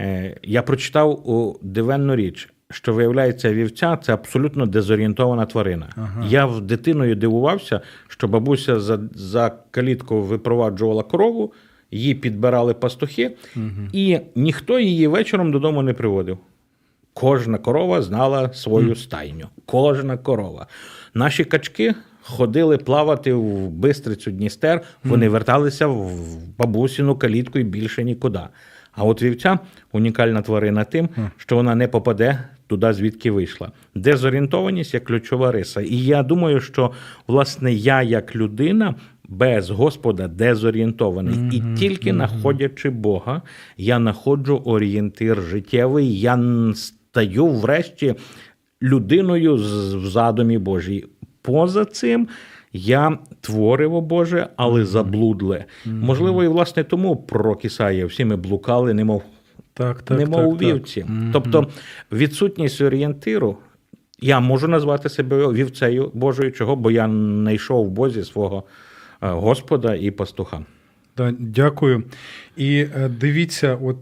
е, 0.00 0.36
Я 0.42 0.62
прочитав 0.62 1.30
у 1.30 1.58
дивенну 1.62 2.16
річ. 2.16 2.48
Що 2.70 2.94
виявляється, 2.94 3.52
вівця 3.52 3.96
це 3.96 4.14
абсолютно 4.14 4.66
дезорієнтована 4.66 5.46
тварина. 5.46 5.88
Я 6.28 6.46
в 6.46 6.60
дитиною 6.60 7.14
дивувався, 7.14 7.80
що 8.08 8.28
бабуся 8.28 8.80
за, 8.80 9.00
за 9.14 9.52
калітку 9.70 10.22
випроваджувала 10.22 11.02
корову, 11.02 11.52
її 11.90 12.14
підбирали 12.14 12.74
пастухи, 12.74 13.36
і 13.92 14.18
ніхто 14.34 14.78
її 14.78 15.06
вечором 15.06 15.52
додому 15.52 15.82
не 15.82 15.92
приводив. 15.92 16.38
Кожна 17.18 17.58
корова 17.58 18.02
знала 18.02 18.52
свою 18.52 18.94
стайню. 18.96 19.46
Кожна 19.66 20.16
корова. 20.16 20.66
Наші 21.14 21.44
качки 21.44 21.94
ходили 22.22 22.78
плавати 22.78 23.32
в 23.32 23.68
Бистрицю 23.70 24.30
Дністер, 24.30 24.80
вони 25.04 25.28
верталися 25.28 25.86
в 25.86 26.10
бабусіну 26.58 27.16
калітку 27.16 27.58
і 27.58 27.64
більше 27.64 28.04
нікуди. 28.04 28.40
А 28.92 29.04
от 29.04 29.22
вівця 29.22 29.58
унікальна 29.92 30.42
тварина 30.42 30.84
тим, 30.84 31.08
що 31.36 31.56
вона 31.56 31.74
не 31.74 31.88
попаде 31.88 32.44
туди, 32.66 32.92
звідки 32.92 33.30
вийшла. 33.30 33.72
Дезорієнтованість 33.94 34.94
як 34.94 35.04
ключова 35.04 35.52
риса. 35.52 35.80
І 35.80 35.96
я 35.96 36.22
думаю, 36.22 36.60
що 36.60 36.90
власне 37.26 37.72
я, 37.72 38.02
як 38.02 38.36
людина, 38.36 38.94
без 39.28 39.70
Господа 39.70 40.28
дезорієнтований. 40.28 41.34
І 41.52 41.62
тільки 41.78 42.12
знаходячи 42.12 42.90
Бога, 42.90 43.42
я 43.76 43.96
знаходжу 43.96 44.62
орієнтир 44.64 45.42
життєвий, 45.42 46.20
я 46.20 46.36
стаю 47.16 47.46
врешті 47.46 48.14
людиною 48.82 49.58
з- 49.58 49.94
в 49.94 50.06
задумі 50.06 50.58
Божій. 50.58 51.04
Поза 51.42 51.84
цим 51.84 52.28
я 52.72 53.18
твориво 53.40 54.00
Боже, 54.00 54.48
але 54.56 54.84
заблудле. 54.84 55.64
Можливо, 55.86 56.44
і 56.44 56.48
власне 56.48 56.84
тому 56.84 57.16
пророк 57.16 57.64
Ісаїя 57.64 58.06
всі 58.06 58.24
ми 58.24 58.36
блукали, 58.36 58.94
немов 58.94 59.22
Так, 59.74 60.02
так, 60.02 60.18
немов 60.18 60.58
так, 60.58 60.58
так. 60.58 60.68
вівці. 60.74 61.06
Тобто 61.32 61.66
відсутність 62.12 62.80
орієнтиру. 62.80 63.56
Я 64.20 64.40
можу 64.40 64.68
назвати 64.68 65.08
себе 65.08 65.52
вівцею 65.52 66.10
Божою, 66.14 66.52
чого, 66.52 66.76
бо 66.76 66.90
я 66.90 67.04
знайшов 67.08 67.86
в 67.86 67.90
Бозі 67.90 68.24
свого 68.24 68.62
е, 69.22 69.28
Господа 69.28 69.94
і 69.94 70.10
пастуха. 70.10 70.60
Да, 71.16 71.32
дякую. 71.38 72.02
І 72.56 72.76
е, 72.78 73.08
дивіться, 73.20 73.78
от 73.82 73.96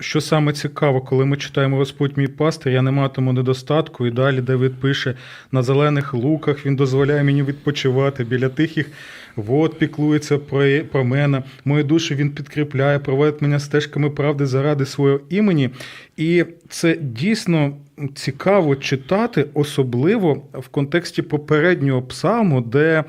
що 0.00 0.20
саме 0.20 0.52
цікаво, 0.52 1.00
коли 1.00 1.24
ми 1.24 1.36
читаємо 1.36 1.76
Господь 1.76 2.18
мій 2.18 2.28
пастир, 2.28 2.72
я 2.72 2.82
не 2.82 2.90
матиму 2.90 3.32
недостатку. 3.32 4.06
І 4.06 4.10
далі 4.10 4.40
Давид 4.40 4.80
пише: 4.80 5.14
на 5.52 5.62
зелених 5.62 6.14
луках 6.14 6.66
він 6.66 6.76
дозволяє 6.76 7.24
мені 7.24 7.42
відпочивати 7.42 8.24
біля 8.24 8.48
тихих 8.48 8.90
Вот 9.36 9.78
піклується 9.78 10.38
про, 10.38 10.80
про 10.92 11.04
мене, 11.04 11.42
мою 11.64 11.84
душу 11.84 12.14
він 12.14 12.30
підкріпляє, 12.30 12.98
проводить 12.98 13.42
мене 13.42 13.60
стежками 13.60 14.10
правди 14.10 14.46
заради 14.46 14.86
свого 14.86 15.20
імені. 15.28 15.70
І 16.16 16.44
це 16.68 16.96
дійсно 17.00 17.76
цікаво 18.14 18.76
читати, 18.76 19.46
особливо 19.54 20.42
в 20.52 20.68
контексті 20.68 21.22
попереднього 21.22 22.02
псалму, 22.02 22.60
де 22.60 23.04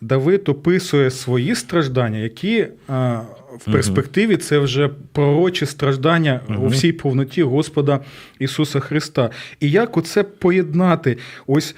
Давид 0.00 0.48
описує 0.48 1.10
свої 1.10 1.54
страждання, 1.54 2.18
які 2.18 2.66
а, 2.88 3.20
в 3.58 3.72
перспективі 3.72 4.36
це 4.36 4.58
вже 4.58 4.90
пророчі 5.12 5.66
страждання 5.66 6.40
у 6.58 6.66
всій 6.66 6.92
повноті 6.92 7.42
Господа 7.42 8.00
Ісуса 8.38 8.80
Христа. 8.80 9.30
І 9.60 9.70
як 9.70 9.96
оце 9.96 10.22
поєднати? 10.22 11.18
Ось 11.46 11.74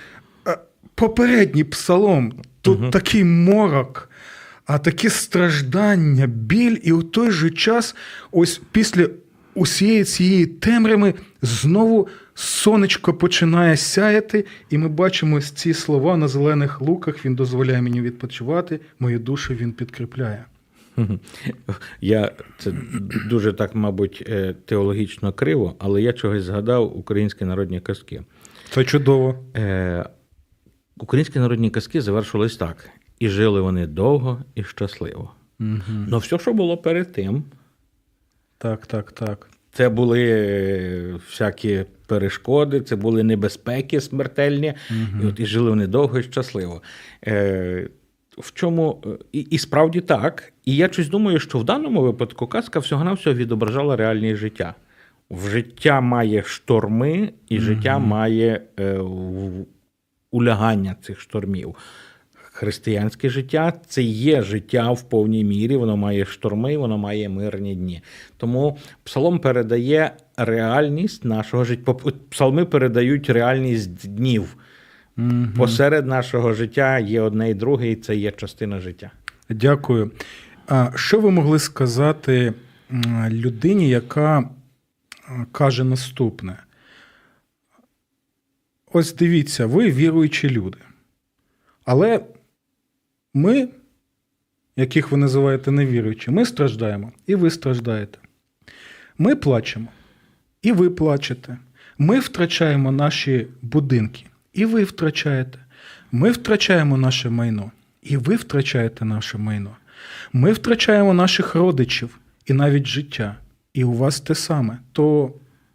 е, 0.47 0.59
попередній 0.95 1.64
псалом, 1.64 2.33
тут 2.61 2.91
такий 2.91 3.25
морок, 3.25 4.11
а 4.67 4.79
таке 4.79 5.11
страждання, 5.11 6.27
біль, 6.27 6.77
і 6.83 6.93
у 6.93 7.03
той 7.03 7.31
же 7.31 7.51
час, 7.51 7.97
ось 8.33 8.61
після 8.73 9.09
усієї 9.55 10.05
цієї 10.05 10.47
темряви 10.47 11.14
знову 11.43 12.09
сонечко 12.35 13.14
починає 13.14 13.77
сяяти, 13.77 14.45
і 14.71 14.79
ми 14.79 14.88
бачимо 14.88 15.41
ці 15.41 15.75
слова 15.75 16.17
на 16.17 16.29
зелених 16.29 16.81
луках. 16.81 17.25
Він 17.25 17.35
дозволяє 17.35 17.83
мені 17.83 18.01
відпочивати, 18.01 18.81
мою 18.99 19.19
душу 19.19 19.55
він 19.55 19.73
підкріпляє. 19.73 20.45
Я 22.00 22.32
це 22.58 22.72
дуже 23.30 23.52
так, 23.52 23.74
мабуть, 23.74 24.24
е, 24.28 24.54
теологічно 24.64 25.32
криво, 25.32 25.76
але 25.78 26.02
я 26.02 26.12
чогось 26.12 26.42
згадав 26.42 26.98
українські 26.98 27.44
народні 27.44 27.80
казки. 27.80 28.22
Це 28.70 28.84
чудово. 28.84 29.44
Е, 29.56 30.04
Українські 30.96 31.38
народні 31.38 31.70
казки 31.70 32.00
завершились 32.00 32.56
так: 32.56 32.90
і 33.18 33.28
жили 33.28 33.61
вони 33.61 33.87
довго 33.87 34.42
і 34.54 34.64
щасливо. 34.64 35.30
Угу. 35.61 35.80
Ну, 36.08 36.18
все, 36.18 36.38
що 36.38 36.52
було 36.52 36.76
перед 36.76 37.12
тим, 37.12 37.44
Так, 38.58 38.87
так, 38.87 39.12
так. 39.12 39.50
це 39.72 39.88
були 39.88 40.24
е, 40.30 41.18
всякі 41.26 41.84
перешкоди, 42.06 42.80
це 42.80 42.96
були 42.96 43.22
небезпеки 43.22 44.00
смертельні, 44.00 44.74
і 45.22 45.26
от 45.26 45.40
і 45.40 45.46
жили 45.46 45.70
вони 45.70 45.87
довго 45.87 46.18
і 46.18 46.22
щасливо. 46.22 46.82
Е, 47.26 47.88
в 48.40 48.53
чому 48.53 49.03
е, 49.07 49.09
і, 49.33 49.40
і 49.40 49.59
справді 49.59 50.01
так. 50.01 50.53
І 50.64 50.77
я 50.77 50.88
щось 50.88 51.09
думаю, 51.09 51.38
що 51.38 51.59
в 51.59 51.64
даному 51.64 52.03
випадку 52.03 52.46
казка 52.46 52.79
всього-навсього 52.79 53.37
відображала 53.37 53.96
реальність 53.96 54.37
життя. 54.37 54.74
В 55.31 55.48
життя 55.48 56.01
має 56.01 56.42
шторми, 56.42 57.33
і 57.48 57.61
життя 57.61 57.98
має 57.98 58.62
е, 58.81 59.01
улягання 60.31 60.96
цих 61.03 61.20
штормів. 61.20 61.77
Християнське 62.59 63.29
життя 63.29 63.72
це 63.87 64.03
є 64.03 64.42
життя 64.42 64.92
в 64.92 65.03
повній 65.03 65.44
мірі, 65.44 65.77
воно 65.77 65.96
має 65.96 66.24
шторми, 66.24 66.77
воно 66.77 66.98
має 66.98 67.29
мирні 67.29 67.74
дні. 67.74 68.03
Тому 68.37 68.79
псалом 69.05 69.38
передає 69.38 70.11
реальність 70.37 71.24
нашого 71.24 71.64
життя. 71.64 71.94
Псалми 72.31 72.64
передають 72.64 73.31
реальність 73.31 74.14
днів. 74.14 74.57
Посеред 75.57 76.07
нашого 76.07 76.52
життя 76.52 76.98
є 76.98 77.20
одне 77.20 77.50
і 77.50 77.54
друге, 77.54 77.90
і 77.90 77.96
це 77.96 78.16
є 78.16 78.31
частина 78.31 78.81
життя. 78.81 79.11
Дякую. 79.50 80.11
А 80.66 80.90
що 80.94 81.20
ви 81.20 81.31
могли 81.31 81.59
сказати 81.59 82.54
людині, 83.31 83.88
яка 83.88 84.50
каже 85.52 85.85
наступне? 85.85 86.57
Ось 88.92 89.14
дивіться, 89.14 89.66
ви 89.66 89.90
віруючі 89.90 90.50
люди. 90.50 90.78
Але 91.85 92.20
ми, 93.35 93.68
яких 94.76 95.11
ви 95.11 95.18
називаєте 95.18 95.70
невіруючі, 95.70 96.31
ми 96.31 96.44
страждаємо, 96.44 97.12
і 97.26 97.35
ви 97.35 97.50
страждаєте. 97.50 98.18
Ми 99.18 99.37
плачемо, 99.37 99.88
і 100.62 100.72
ви 100.72 100.90
плачете. 100.90 101.59
Ми 101.98 102.20
втрачаємо 102.20 102.92
наші 102.92 103.46
будинки, 103.62 104.24
і 104.52 104.64
ви 104.64 104.84
втрачаєте. 104.84 105.58
Ми 106.12 106.30
втрачаємо 106.30 106.96
наше 106.96 107.30
майно, 107.30 107.70
і 108.02 108.16
ви 108.16 108.37
втрачаєте 108.37 109.04
наше 109.04 109.38
майно. 109.38 109.76
Ми 110.32 110.52
втрачаємо 110.52 111.14
наших 111.14 111.54
родичів 111.54 112.18
і 112.46 112.52
навіть 112.52 112.87
життя. 112.87 113.37
І 113.74 113.84
у 113.84 113.92
вас 113.92 114.20
те 114.20 114.34
саме. 114.34 114.78
То 114.92 115.32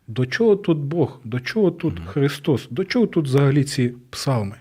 до 0.08 0.26
чого 0.26 0.56
тут 0.56 0.78
Бог? 0.78 1.20
До 1.24 1.40
чого 1.40 1.72
тут 1.72 2.00
Христос? 2.06 2.68
До 2.72 2.86
чого 2.86 3.08
тут 3.08 3.26
взагалі 3.26 3.64
ці 3.64 3.94
псалми? 4.10 4.56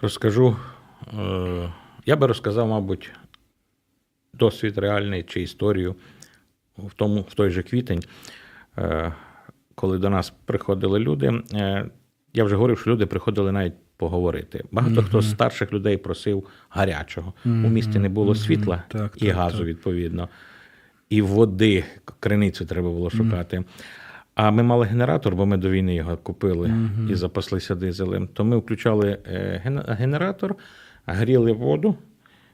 Розкажу. 0.00 0.56
е, 1.18 1.72
Я 2.06 2.16
би 2.16 2.26
розказав, 2.26 2.68
мабуть, 2.68 3.10
досвід 4.34 4.78
реальний 4.78 5.22
чи 5.22 5.42
історію 5.42 5.94
в, 6.78 6.94
тому, 6.94 7.20
в 7.30 7.34
той 7.34 7.50
же 7.50 7.62
квітень, 7.62 8.02
е, 8.78 9.12
коли 9.74 9.98
до 9.98 10.10
нас 10.10 10.32
приходили 10.44 10.98
люди. 10.98 11.42
Я 12.36 12.44
вже 12.44 12.56
говорив, 12.56 12.78
що 12.78 12.90
люди 12.90 13.06
приходили 13.06 13.52
навіть 13.52 13.72
поговорити. 13.96 14.64
Багато 14.72 15.02
хто 15.02 15.20
з 15.20 15.30
старших 15.30 15.72
людей 15.72 15.96
просив 15.96 16.44
гарячого. 16.68 17.32
У 17.44 17.48
місті 17.50 17.98
не 17.98 18.08
було 18.08 18.34
світла 18.34 18.82
Так, 18.88 19.12
і 19.16 19.26
так, 19.26 19.36
газу, 19.36 19.58
так. 19.58 19.66
відповідно, 19.66 20.28
і 21.10 21.22
води, 21.22 21.84
криницю 22.20 22.64
треба 22.64 22.90
було 22.90 23.10
шукати. 23.10 23.64
А 24.34 24.50
ми 24.50 24.62
мали 24.62 24.86
генератор, 24.86 25.36
бо 25.36 25.46
ми 25.46 25.56
до 25.56 25.70
війни 25.70 25.94
його 25.94 26.16
купили 26.16 26.74
і 27.10 27.14
запаслися 27.14 27.74
дизелем. 27.74 28.28
То 28.28 28.44
ми 28.44 28.56
включали 28.56 29.18
е, 29.26 29.60
генератор, 29.88 30.54
гріли 31.06 31.52
воду. 31.52 31.96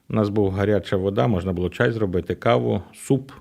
У 0.09 0.14
нас 0.14 0.29
була 0.29 0.53
гаряча 0.53 0.97
вода, 0.97 1.27
можна 1.27 1.53
було 1.53 1.71
чай 1.71 1.92
зробити, 1.92 2.35
каву, 2.35 2.83
суп. 2.95 3.33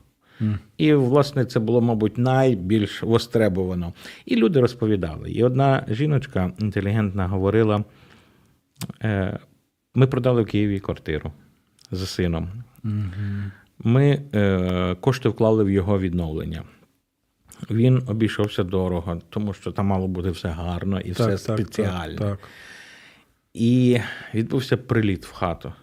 І, 0.77 0.93
власне, 0.93 1.45
це 1.45 1.59
було, 1.59 1.81
мабуть, 1.81 2.17
найбільш 2.17 3.03
востребовано. 3.03 3.93
І 4.25 4.35
люди 4.35 4.59
розповідали. 4.59 5.31
І 5.31 5.43
одна 5.43 5.85
жіночка 5.89 6.51
інтелігентна 6.59 7.27
говорила: 7.27 7.83
е, 9.03 9.39
ми 9.95 10.07
продали 10.07 10.41
в 10.41 10.45
Києві 10.45 10.79
квартиру 10.79 11.31
з 11.91 12.09
сином. 12.09 12.49
Ми 13.79 14.21
е, 14.33 14.95
кошти 14.95 15.29
вклали 15.29 15.63
в 15.63 15.69
його 15.69 15.99
відновлення. 15.99 16.63
Він 17.69 18.03
обійшовся 18.07 18.63
дорого, 18.63 19.21
тому 19.29 19.53
що 19.53 19.71
там 19.71 19.85
мало 19.85 20.07
бути 20.07 20.29
все 20.29 20.49
гарно 20.49 20.99
і 20.99 21.11
все 21.11 21.37
спеціально. 21.37 22.17
Так, 22.17 22.39
так. 22.39 22.39
І 23.53 23.99
відбувся 24.33 24.77
приліт 24.77 25.25
в 25.25 25.31
хату. 25.31 25.73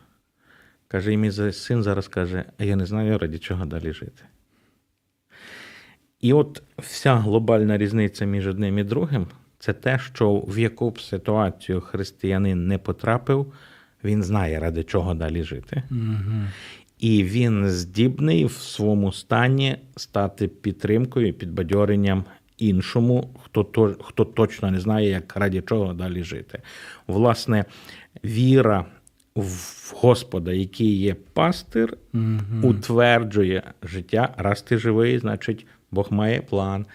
Каже, 0.89 1.13
і 1.13 1.17
мій 1.17 1.33
син 1.53 1.83
зараз 1.83 2.09
каже: 2.09 2.45
а 2.59 2.65
я 2.65 2.77
не 2.77 2.87
знаю, 2.87 3.19
раді 3.19 3.39
чого 3.39 3.65
далі 3.65 3.93
жити. 3.93 4.23
І 6.21 6.33
от 6.33 6.63
вся 6.79 7.17
глобальна 7.17 7.79
різниця 7.79 8.25
між 8.25 8.47
одним 8.47 8.79
і 8.79 8.85
другим 8.85 9.27
це 9.59 9.73
те, 9.73 9.99
що 9.99 10.45
в 10.49 10.59
яку 10.59 10.91
б 10.91 11.01
ситуацію 11.01 11.81
християнин 11.81 12.67
не 12.67 12.79
потрапив, 12.79 13.53
він 14.05 14.23
знає, 14.23 14.61
ради 14.61 14.85
чого 14.85 15.15
далі 15.15 15.43
жити. 15.43 15.83
І 16.99 17.25
він 17.25 17.69
здібний 17.69 18.45
в 18.45 18.53
своєму 18.53 19.13
стані 19.13 19.77
стати 19.97 20.49
підтримкою, 20.49 21.35
підбадьоренням 21.35 22.25
іншому, 22.59 23.31
хто, 23.45 23.65
то, 23.65 23.97
хто 24.01 24.25
точно 24.25 24.71
не 24.71 24.81
знає, 24.81 25.09
як 25.09 25.37
раді 25.37 25.61
чого 25.61 25.93
далі 25.93 26.23
жити. 26.23 26.63
Власне, 27.07 27.65
віра 28.25 28.85
в 29.35 29.93
Господа, 29.95 30.53
який 30.53 30.99
є 30.99 31.17
пастир, 31.33 31.97
утверджує 32.63 33.63
життя. 33.83 34.35
Раз 34.37 34.63
ти 34.63 34.79
живий, 34.79 35.19
значить 35.19 35.67
Бог 35.91 36.07
має 36.11 36.41
план. 36.41 36.87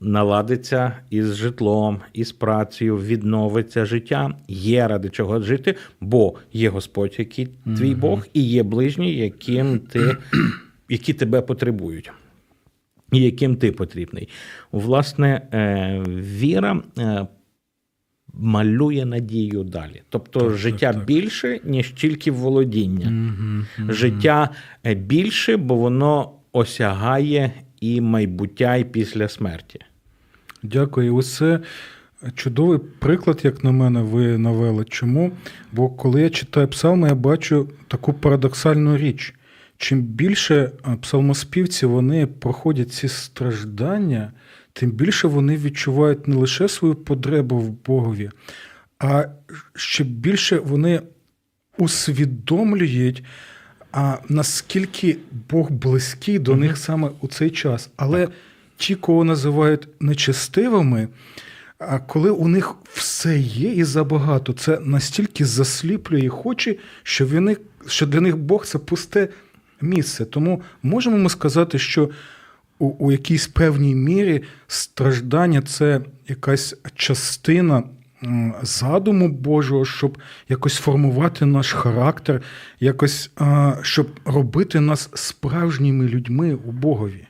Наладиться 0.00 0.96
із 1.10 1.34
житлом, 1.34 2.00
із 2.12 2.32
працею, 2.32 2.98
відновиться 2.98 3.86
життя. 3.86 4.34
Є 4.48 4.88
ради 4.88 5.08
чого 5.08 5.40
жити, 5.40 5.74
бо 6.00 6.34
є 6.52 6.68
Господь, 6.68 7.14
який 7.18 7.48
твій 7.76 7.94
Бог, 7.94 8.26
і 8.34 8.42
є 8.42 8.62
ближні, 8.62 9.14
яким 9.14 9.78
ти, 9.78 10.16
які 10.88 11.12
тебе 11.12 11.40
потребують, 11.40 12.12
і 13.12 13.20
яким 13.20 13.56
ти 13.56 13.72
потрібний. 13.72 14.28
Власне, 14.72 15.48
е, 15.52 16.02
віра 16.08 16.82
е, 16.98 17.26
малює 18.34 19.04
надію 19.04 19.64
далі. 19.64 20.02
Тобто 20.08 20.50
життя 20.50 21.04
більше, 21.06 21.60
ніж 21.64 21.90
тільки 21.90 22.30
володіння. 22.30 23.34
Життя 23.88 24.48
е, 24.86 24.94
більше, 24.94 25.56
бо 25.56 25.74
воно 25.74 26.32
осягає 26.52 27.52
і 27.82 28.00
майбуття, 28.00 28.76
і 28.76 28.84
після 28.84 29.28
смерті. 29.28 29.78
Дякую. 30.62 31.22
Це 31.22 31.60
чудовий 32.34 32.78
приклад, 32.78 33.40
як 33.42 33.64
на 33.64 33.72
мене, 33.72 34.02
ви 34.02 34.38
навели. 34.38 34.84
Чому? 34.84 35.32
Бо 35.72 35.88
коли 35.88 36.22
я 36.22 36.30
читаю 36.30 36.68
псалми, 36.68 37.08
я 37.08 37.14
бачу 37.14 37.68
таку 37.88 38.12
парадоксальну 38.12 38.96
річ. 38.96 39.34
Чим 39.76 40.02
більше 40.02 40.70
псалмоспівці 41.00 41.86
вони 41.86 42.26
проходять 42.26 42.92
ці 42.92 43.08
страждання, 43.08 44.32
тим 44.72 44.90
більше 44.90 45.28
вони 45.28 45.56
відчувають 45.56 46.28
не 46.28 46.36
лише 46.36 46.68
свою 46.68 46.94
потребу 46.94 47.58
в 47.58 47.70
Богові, 47.70 48.30
а 48.98 49.24
ще 49.74 50.04
більше 50.04 50.58
вони 50.58 51.00
усвідомлюють, 51.78 53.24
а 53.92 54.16
наскільки 54.28 55.16
Бог 55.50 55.70
близький 55.70 56.38
до 56.38 56.56
них 56.56 56.78
саме 56.78 57.10
у 57.20 57.28
цей 57.28 57.50
час. 57.50 57.90
Але 57.96 58.28
ті, 58.76 58.94
кого 58.94 59.24
називають 59.24 59.88
нечестивими, 60.00 61.08
а 61.78 61.98
коли 61.98 62.30
у 62.30 62.48
них 62.48 62.74
все 62.92 63.38
є 63.38 63.72
і 63.72 63.84
забагато, 63.84 64.52
це 64.52 64.78
настільки 64.80 65.44
засліплює 65.44 66.20
їх 66.20 66.46
очі, 66.46 66.78
що, 67.02 67.26
вони, 67.26 67.56
що 67.86 68.06
для 68.06 68.20
них 68.20 68.36
Бог 68.36 68.66
це 68.66 68.78
пусте 68.78 69.28
місце. 69.80 70.24
Тому 70.24 70.62
можемо 70.82 71.18
ми 71.18 71.30
сказати, 71.30 71.78
що 71.78 72.10
у, 72.78 72.86
у 72.86 73.12
якійсь 73.12 73.46
певній 73.46 73.94
мірі 73.94 74.42
страждання 74.66 75.62
це 75.62 76.00
якась 76.28 76.74
частина 76.94 77.82
задуму 78.62 79.28
Божого, 79.28 79.84
щоб 79.84 80.18
якось 80.48 80.76
формувати 80.76 81.46
наш 81.46 81.72
характер, 81.72 82.42
якось 82.80 83.30
щоб 83.82 84.06
робити 84.24 84.80
нас 84.80 85.10
справжніми 85.14 86.08
людьми 86.08 86.54
у 86.54 86.72
Богові. 86.72 87.26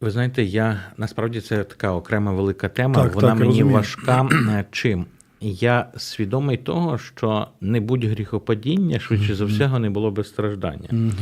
Ви 0.00 0.10
знаєте, 0.10 0.42
я 0.42 0.80
насправді 0.96 1.40
це 1.40 1.64
така 1.64 1.92
окрема 1.92 2.32
велика 2.32 2.68
тема. 2.68 2.94
Так, 2.94 3.14
Вона 3.14 3.28
так, 3.28 3.38
мені 3.38 3.50
розумію. 3.50 3.74
важка. 3.74 4.28
Чим? 4.70 5.06
Я 5.40 5.86
свідомий 5.96 6.56
того, 6.56 6.98
що 6.98 7.48
не 7.60 7.80
будь 7.80 8.04
гріхопадіння, 8.04 9.00
швидше 9.00 9.34
за 9.34 9.44
всього, 9.44 9.78
не 9.78 9.90
було 9.90 10.10
би 10.10 10.24
страждання. 10.24 10.88
Е, 10.92 11.12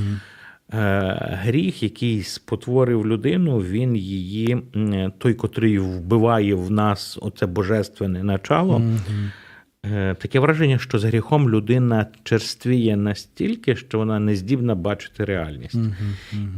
Гріх, 0.68 1.82
який 1.82 2.22
спотворив 2.22 3.06
людину, 3.06 3.58
він 3.58 3.96
її, 3.96 4.62
той, 5.18 5.34
котрий 5.34 5.78
вбиває 5.78 6.54
в 6.54 6.70
нас 6.70 7.18
оце 7.22 7.46
божественне 7.46 8.22
начало. 8.22 8.82
Е, 9.92 10.14
Таке 10.14 10.40
враження, 10.40 10.78
що 10.78 10.98
з 10.98 11.04
гріхом 11.04 11.50
людина 11.50 12.06
черствіє 12.22 12.96
настільки, 12.96 13.76
що 13.76 13.98
вона 13.98 14.18
не 14.18 14.36
здібна 14.36 14.74
бачити 14.74 15.24
реальність. 15.24 15.78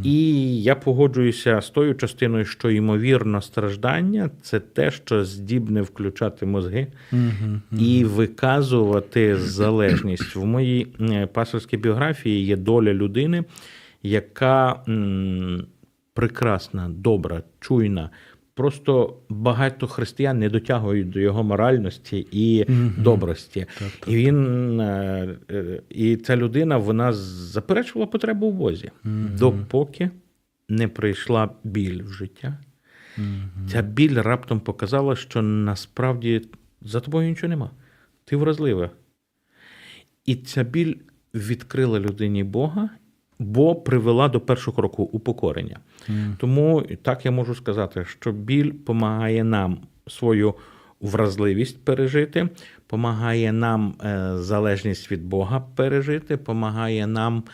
І 0.04 0.62
я 0.62 0.74
погоджуюся 0.74 1.60
з 1.60 1.70
тою 1.70 1.94
частиною, 1.94 2.44
що 2.44 2.70
ймовірно 2.70 3.42
страждання 3.42 4.30
це 4.42 4.60
те, 4.60 4.90
що 4.90 5.24
здібне 5.24 5.82
включати 5.82 6.46
мозги 6.46 6.86
і 7.78 8.04
виказувати 8.04 9.36
залежність. 9.36 10.36
В 10.36 10.44
моїй 10.44 10.86
е, 11.00 11.26
пасторській 11.26 11.76
біографії 11.76 12.44
є 12.44 12.56
доля 12.56 12.94
людини, 12.94 13.44
яка 14.02 14.82
м, 14.88 15.66
прекрасна, 16.14 16.88
добра, 16.88 17.42
чуйна. 17.60 18.10
Просто 18.54 19.16
багато 19.28 19.86
християн 19.86 20.38
не 20.38 20.48
дотягують 20.48 21.10
до 21.10 21.20
його 21.20 21.44
моральності 21.44 22.26
і 22.32 22.66
добрості. 22.98 23.66
І 24.06 24.16
він 24.16 24.80
е, 24.80 25.28
е, 25.50 25.82
і 25.88 26.16
ця 26.16 26.36
людина 26.36 26.76
вона 26.76 27.12
заперечувала 27.12 28.06
потребу 28.06 28.50
в 28.50 28.54
Бозі, 28.54 28.90
допоки 29.38 30.10
не 30.68 30.88
прийшла 30.88 31.50
біль 31.64 32.02
в 32.02 32.12
життя. 32.12 32.58
Ця 33.68 33.82
біль 33.82 34.14
раптом 34.14 34.60
показала, 34.60 35.16
що 35.16 35.42
насправді 35.42 36.42
за 36.82 37.00
тобою 37.00 37.28
нічого 37.28 37.48
нема. 37.48 37.70
Ти 38.24 38.36
вразлива. 38.36 38.90
І 40.24 40.34
ця 40.34 40.64
біль 40.64 40.94
відкрила 41.34 42.00
людині 42.00 42.44
Бога, 42.44 42.90
бо 43.38 43.74
привела 43.74 44.28
до 44.28 44.40
першого 44.40 44.76
кроку 44.76 45.02
упокорення. 45.02 45.78
Тому 46.38 46.82
так 47.02 47.24
я 47.24 47.30
можу 47.30 47.54
сказати, 47.54 48.04
що 48.04 48.32
біль 48.32 48.72
допомагає 48.72 49.44
нам 49.44 49.78
свою 50.06 50.54
вразливість 51.00 51.84
пережити, 51.84 52.48
допомагає 52.76 53.52
нам 53.52 53.94
е, 54.04 54.30
залежність 54.38 55.10
від 55.12 55.24
Бога 55.24 55.60
пережити, 55.76 56.36
допомагає 56.36 57.06
нам. 57.06 57.44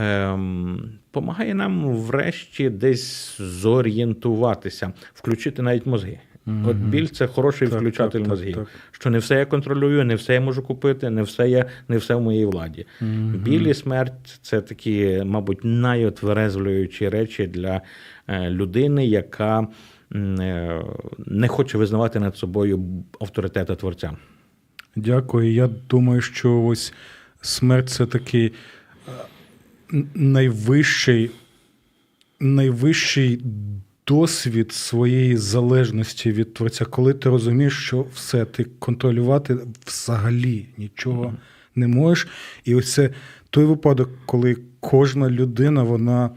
Ем, 0.00 0.98
помагає 1.10 1.54
нам 1.54 1.96
врешті 1.96 2.70
десь 2.70 3.36
зорієнтуватися, 3.40 4.92
включити 5.14 5.62
навіть 5.62 5.86
мозги. 5.86 6.20
От 6.66 6.76
біль 6.76 7.06
це 7.06 7.26
хороший 7.26 7.68
Так, 7.68 7.80
включатель 7.80 8.18
так, 8.18 8.28
мозгів. 8.28 8.54
так. 8.54 8.68
Що 8.90 9.10
не 9.10 9.18
все 9.18 9.34
я 9.34 9.46
контролюю, 9.46 10.04
не 10.04 10.14
все 10.14 10.34
я 10.34 10.40
можу 10.40 10.62
купити, 10.62 11.10
не 11.10 11.22
все 11.22 11.48
я, 11.48 11.66
не 11.88 11.96
все 11.96 12.14
в 12.14 12.20
моїй 12.20 12.46
владі. 12.46 12.86
Біль 13.34 13.66
і 13.66 13.74
смерть 13.74 14.38
це 14.42 14.60
такі, 14.60 15.22
мабуть, 15.24 15.58
найотверезвлюючі 15.62 17.08
речі 17.08 17.46
для 17.46 17.80
е, 18.28 18.50
людини, 18.50 19.06
яка 19.06 19.68
е, 20.14 20.82
не 21.26 21.48
хоче 21.48 21.78
визнавати 21.78 22.20
над 22.20 22.36
собою 22.36 23.04
авторитета 23.20 23.74
творця. 23.74 24.16
Дякую. 24.96 25.52
Я 25.52 25.68
думаю, 25.90 26.20
що 26.20 26.62
ось 26.62 26.94
смерть 27.40 27.88
це 27.88 28.06
такий 28.06 28.52
е, 29.08 30.04
найвищий, 30.14 31.30
найвищий 32.40 33.42
досвід 34.08 34.72
своєї 34.72 35.36
залежності 35.36 36.32
від 36.32 36.54
творця, 36.54 36.84
коли 36.84 37.14
ти 37.14 37.28
розумієш, 37.28 37.78
що 37.78 38.06
все, 38.14 38.44
ти 38.44 38.66
контролювати 38.78 39.56
взагалі 39.86 40.66
нічого 40.76 41.34
не 41.74 41.86
можеш. 41.86 42.28
І 42.64 42.74
ось 42.74 42.92
це 42.92 43.10
той 43.50 43.64
випадок, 43.64 44.10
коли 44.26 44.56
кожна 44.80 45.30
людина 45.30 45.82
вона 45.82 46.30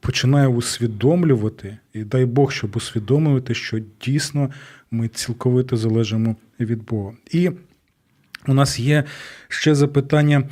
починає 0.00 0.46
усвідомлювати, 0.46 1.78
і 1.92 2.04
дай 2.04 2.24
Бог, 2.24 2.52
щоб 2.52 2.76
усвідомлювати, 2.76 3.54
що 3.54 3.80
дійсно 4.04 4.50
ми 4.90 5.08
цілковито 5.08 5.76
залежимо 5.76 6.36
від 6.60 6.84
Бога. 6.84 7.12
І 7.30 7.50
у 8.46 8.54
нас 8.54 8.78
є 8.78 9.04
ще 9.48 9.74
запитання 9.74 10.42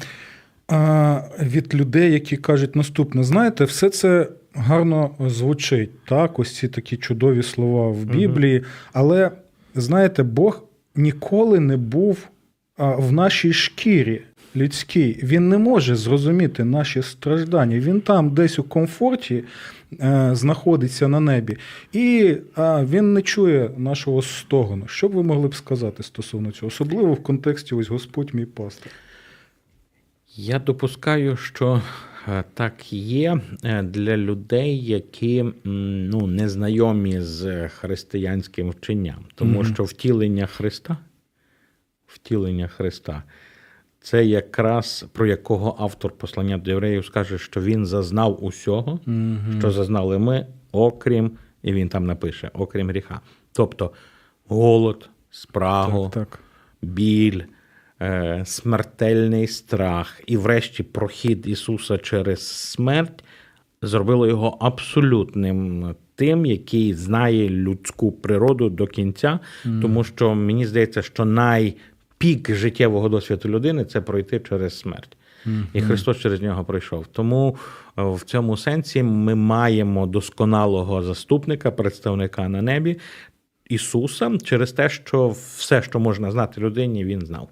від 1.40 1.74
людей, 1.74 2.12
які 2.12 2.36
кажуть 2.36 2.76
наступне: 2.76 3.24
знаєте, 3.24 3.64
все 3.64 3.90
це 3.90 4.28
гарно 4.54 5.10
звучить, 5.20 6.04
так, 6.04 6.38
ось 6.38 6.56
ці 6.56 6.68
такі 6.68 6.96
чудові 6.96 7.42
слова 7.42 7.88
в 7.88 8.04
Біблії, 8.04 8.62
але 8.92 9.30
знаєте, 9.74 10.22
Бог 10.22 10.62
ніколи 10.94 11.60
не 11.60 11.76
був 11.76 12.28
в 12.78 13.12
нашій 13.12 13.52
шкірі. 13.52 14.22
Людський, 14.56 15.20
він 15.22 15.48
не 15.48 15.58
може 15.58 15.96
зрозуміти 15.96 16.64
наші 16.64 17.02
страждання. 17.02 17.78
Він 17.78 18.00
там 18.00 18.30
десь 18.30 18.58
у 18.58 18.62
комфорті 18.62 19.44
е, 20.00 20.30
знаходиться 20.32 21.08
на 21.08 21.20
небі, 21.20 21.56
і 21.92 22.36
е, 22.58 22.84
він 22.90 23.12
не 23.12 23.22
чує 23.22 23.70
нашого 23.76 24.22
стогону. 24.22 24.86
Що 24.88 25.08
б 25.08 25.12
ви 25.12 25.22
могли 25.22 25.48
б 25.48 25.54
сказати 25.54 26.02
стосовно 26.02 26.52
цього, 26.52 26.68
особливо 26.68 27.12
в 27.12 27.22
контексті 27.22 27.74
ось 27.74 27.88
Господь 27.88 28.34
мій 28.34 28.46
пастир. 28.46 28.92
Я 30.36 30.58
допускаю, 30.58 31.36
що 31.36 31.82
так 32.54 32.92
є 32.92 33.40
е, 33.64 33.82
для 33.82 34.16
людей, 34.16 34.84
які 34.84 35.44
ну, 35.64 36.26
не 36.26 36.48
знайомі 36.48 37.20
з 37.20 37.68
християнським 37.68 38.70
вченням, 38.70 39.24
тому 39.34 39.60
Мгм. 39.62 39.74
що 39.74 39.84
втілення 39.84 40.46
Христа, 40.46 40.96
втілення 42.06 42.68
Христа, 42.68 43.22
це 44.00 44.24
якраз 44.24 45.06
про 45.12 45.26
якого 45.26 45.76
автор 45.78 46.12
послання 46.12 46.58
до 46.58 46.70
євреїв 46.70 47.04
скаже, 47.04 47.38
що 47.38 47.60
він 47.60 47.86
зазнав 47.86 48.44
усього, 48.44 49.00
що 49.58 49.70
зазнали 49.70 50.18
ми, 50.18 50.46
окрім, 50.72 51.30
і 51.62 51.72
він 51.72 51.88
там 51.88 52.06
напише, 52.06 52.50
окрім 52.54 52.88
гріха. 52.88 53.20
Тобто 53.52 53.92
голод, 54.48 55.08
спрагу, 55.30 56.10
Так, 56.14 56.28
так. 56.30 56.40
біль, 56.82 57.40
е, 57.40 57.46
смертельний 58.44 59.46
страх 59.46 60.20
і, 60.26 60.36
врешті, 60.36 60.82
прохід 60.82 61.46
Ісуса 61.46 61.98
через 61.98 62.48
смерть 62.48 63.24
зробило 63.82 64.26
його 64.26 64.56
абсолютним 64.60 65.94
тим, 66.14 66.46
який 66.46 66.94
знає 66.94 67.48
людську 67.48 68.12
природу 68.12 68.70
до 68.70 68.86
кінця, 68.86 69.38
тому 69.82 70.04
що 70.04 70.34
мені 70.34 70.66
здається, 70.66 71.02
що 71.02 71.24
найпік 71.24 72.54
життєвого 72.54 73.08
досвіду 73.08 73.48
людини 73.48 73.84
це 73.84 74.00
пройти 74.00 74.40
через 74.40 74.78
смерть. 74.78 75.16
І 75.72 75.80
Христос 75.80 76.18
через 76.18 76.42
нього 76.42 76.64
пройшов. 76.64 77.06
Тому 77.06 77.56
е, 77.98 78.02
в 78.02 78.22
цьому 78.24 78.56
сенсі 78.56 79.02
ми 79.02 79.34
маємо 79.34 80.06
досконалого 80.06 81.02
заступника, 81.02 81.70
представника 81.70 82.48
на 82.48 82.62
небі, 82.62 82.98
Ісуса, 83.68 84.38
через 84.44 84.72
те, 84.72 84.88
що 84.88 85.28
все, 85.28 85.82
що 85.82 86.00
можна 86.00 86.30
знати 86.30 86.60
людині, 86.60 87.04
він 87.04 87.26
знав. 87.26 87.48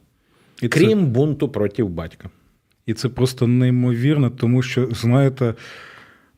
І 0.62 0.68
це- 0.68 0.78
Крім 0.80 1.06
бунту 1.06 1.48
проти 1.48 1.84
батька. 1.84 2.30
І 2.86 2.94
це 2.94 3.08
просто 3.08 3.46
неймовірно, 3.46 4.30
тому 4.30 4.62
що, 4.62 4.88
знаєте, 4.92 5.54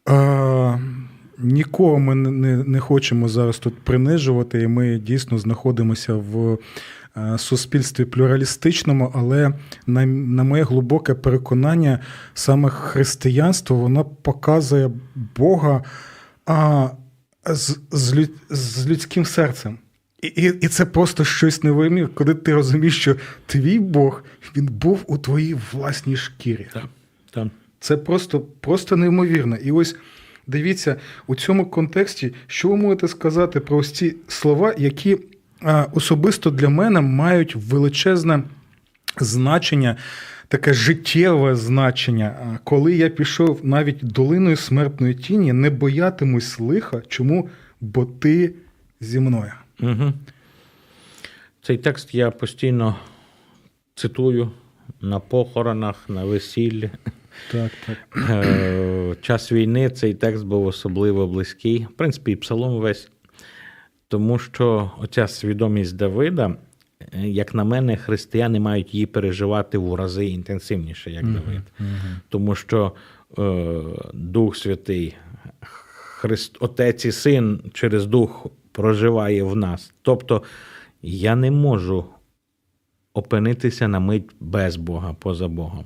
а, 0.06 0.78
нікого 1.38 1.98
ми 1.98 2.14
не, 2.14 2.30
не, 2.30 2.64
не 2.64 2.80
хочемо 2.80 3.28
зараз 3.28 3.58
тут 3.58 3.78
принижувати, 3.80 4.62
і 4.62 4.66
ми 4.66 4.98
дійсно 4.98 5.38
знаходимося 5.38 6.14
в 6.14 6.58
суспільстві 7.37 8.04
плюралістичному, 8.04 9.12
але 9.14 9.52
на, 9.87 10.06
на 10.06 10.42
моє 10.44 10.62
глибоке 10.62 11.14
переконання, 11.14 11.98
саме 12.34 12.70
християнство 12.70 13.76
воно 13.76 14.04
показує 14.04 14.90
Бога 15.37 15.84
а, 16.46 16.88
з, 17.46 17.78
з, 17.90 18.14
люд, 18.14 18.30
з 18.50 18.87
людським 18.88 19.24
серцем. 19.24 19.78
І, 20.24 20.26
і, 20.26 20.58
і 20.60 20.68
це 20.68 20.84
просто 20.84 21.24
щось 21.24 21.62
невимір, 21.62 22.08
коли 22.14 22.34
ти 22.34 22.54
розумієш, 22.54 23.00
що 23.00 23.16
твій 23.46 23.78
Бог 23.78 24.24
він 24.56 24.66
був 24.66 25.04
у 25.06 25.18
твоїй 25.18 25.56
власній 25.72 26.16
шкірі. 26.16 26.66
Так, 26.72 26.84
так. 27.30 27.48
Це 27.80 27.96
просто, 27.96 28.40
просто 28.40 28.96
неймовірно. 28.96 29.56
І 29.56 29.70
ось 29.70 29.96
дивіться, 30.46 30.96
у 31.26 31.34
цьому 31.34 31.66
контексті, 31.66 32.34
що 32.46 32.68
ви 32.68 32.76
можете 32.76 33.08
сказати 33.08 33.60
про 33.60 33.76
ось 33.76 33.92
ці 33.92 34.16
слова, 34.28 34.74
які 34.78 35.16
а, 35.62 35.87
особисто 35.92 36.50
для 36.50 36.68
мене 36.68 37.00
мають 37.00 37.56
величезне 37.56 38.42
значення, 39.20 39.96
таке 40.48 40.74
життєве 40.74 41.56
значення. 41.56 42.37
А, 42.40 42.58
Коли 42.64 42.94
я 42.94 43.08
пішов 43.08 43.60
навіть 43.62 43.98
долиною 44.02 44.56
смертної 44.56 45.14
тіні, 45.14 45.52
не 45.52 45.70
боятимусь 45.70 46.60
лиха. 46.60 47.02
Чому? 47.08 47.48
Бо 47.80 48.04
ти 48.04 48.54
зі 49.00 49.20
мною. 49.20 49.52
Угу. 49.80 50.12
Цей 51.62 51.78
текст 51.78 52.14
я 52.14 52.30
постійно 52.30 52.96
цитую 53.94 54.50
на 55.00 55.20
похоронах, 55.20 56.08
на 56.08 56.24
весіллі. 56.24 56.90
Так, 57.52 57.72
так. 57.87 58.30
Е, 58.30 59.16
Час 59.20 59.52
війни 59.52 59.90
цей 59.90 60.14
текст 60.14 60.44
був 60.44 60.66
особливо 60.66 61.26
близький. 61.26 61.84
В 61.84 61.96
принципі, 61.96 62.32
і 62.32 62.37
псалом 62.37 62.80
весь. 62.80 63.10
Тому 64.08 64.38
що 64.38 64.90
оця 64.98 65.28
свідомість 65.28 65.96
Давида, 65.96 66.56
е, 67.12 67.28
як 67.28 67.54
на 67.54 67.64
мене, 67.64 67.96
християни 67.96 68.60
мають 68.60 68.94
її 68.94 69.06
переживати 69.06 69.78
в 69.78 69.94
рази 69.94 70.26
інтенсивніше, 70.26 71.10
як 71.10 71.24
Давид. 71.24 71.62
Тому 72.28 72.54
що 72.54 72.92
е, 73.38 73.82
Дух 74.12 74.56
Святий, 74.56 75.16
Христ, 75.60 76.56
Отець 76.60 77.04
і 77.04 77.12
Син 77.12 77.60
через 77.72 78.06
Дух 78.06 78.46
проживає 78.74 79.42
в 79.42 79.56
нас. 79.56 79.94
Тобто 80.02 80.42
я 81.02 81.37
не 81.37 81.50
можу 81.50 82.04
опинитися 83.14 83.88
на 83.88 84.00
мить 84.00 84.30
без 84.40 84.76
Бога, 84.76 85.16
поза 85.18 85.48
Богом. 85.48 85.84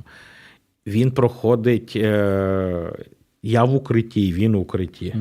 Він 0.86 1.10
проходить. 1.10 1.92
Е, 1.96 2.92
я 3.42 3.64
в 3.64 3.74
укритті, 3.74 4.32
він 4.32 4.56
в 4.56 4.60
укритті. 4.60 5.14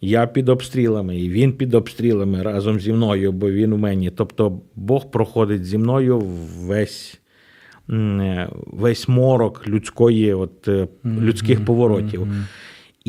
Я 0.00 0.26
під 0.26 0.48
обстрілами, 0.48 1.18
і 1.18 1.30
він 1.30 1.52
під 1.52 1.74
обстрілами 1.74 2.42
разом 2.42 2.80
зі 2.80 2.92
мною, 2.92 3.32
бо 3.32 3.50
він 3.50 3.72
у 3.72 3.76
мені. 3.76 4.10
Тобто 4.10 4.60
Бог 4.74 5.10
проходить 5.10 5.64
зі 5.64 5.78
мною 5.78 6.18
весь, 6.58 7.20
е, 7.90 8.48
весь 8.52 9.08
морок 9.08 9.68
людської, 9.68 10.34
от, 10.34 10.68
е, 10.68 10.88
людських 11.04 11.64
поворотів. 11.64 12.28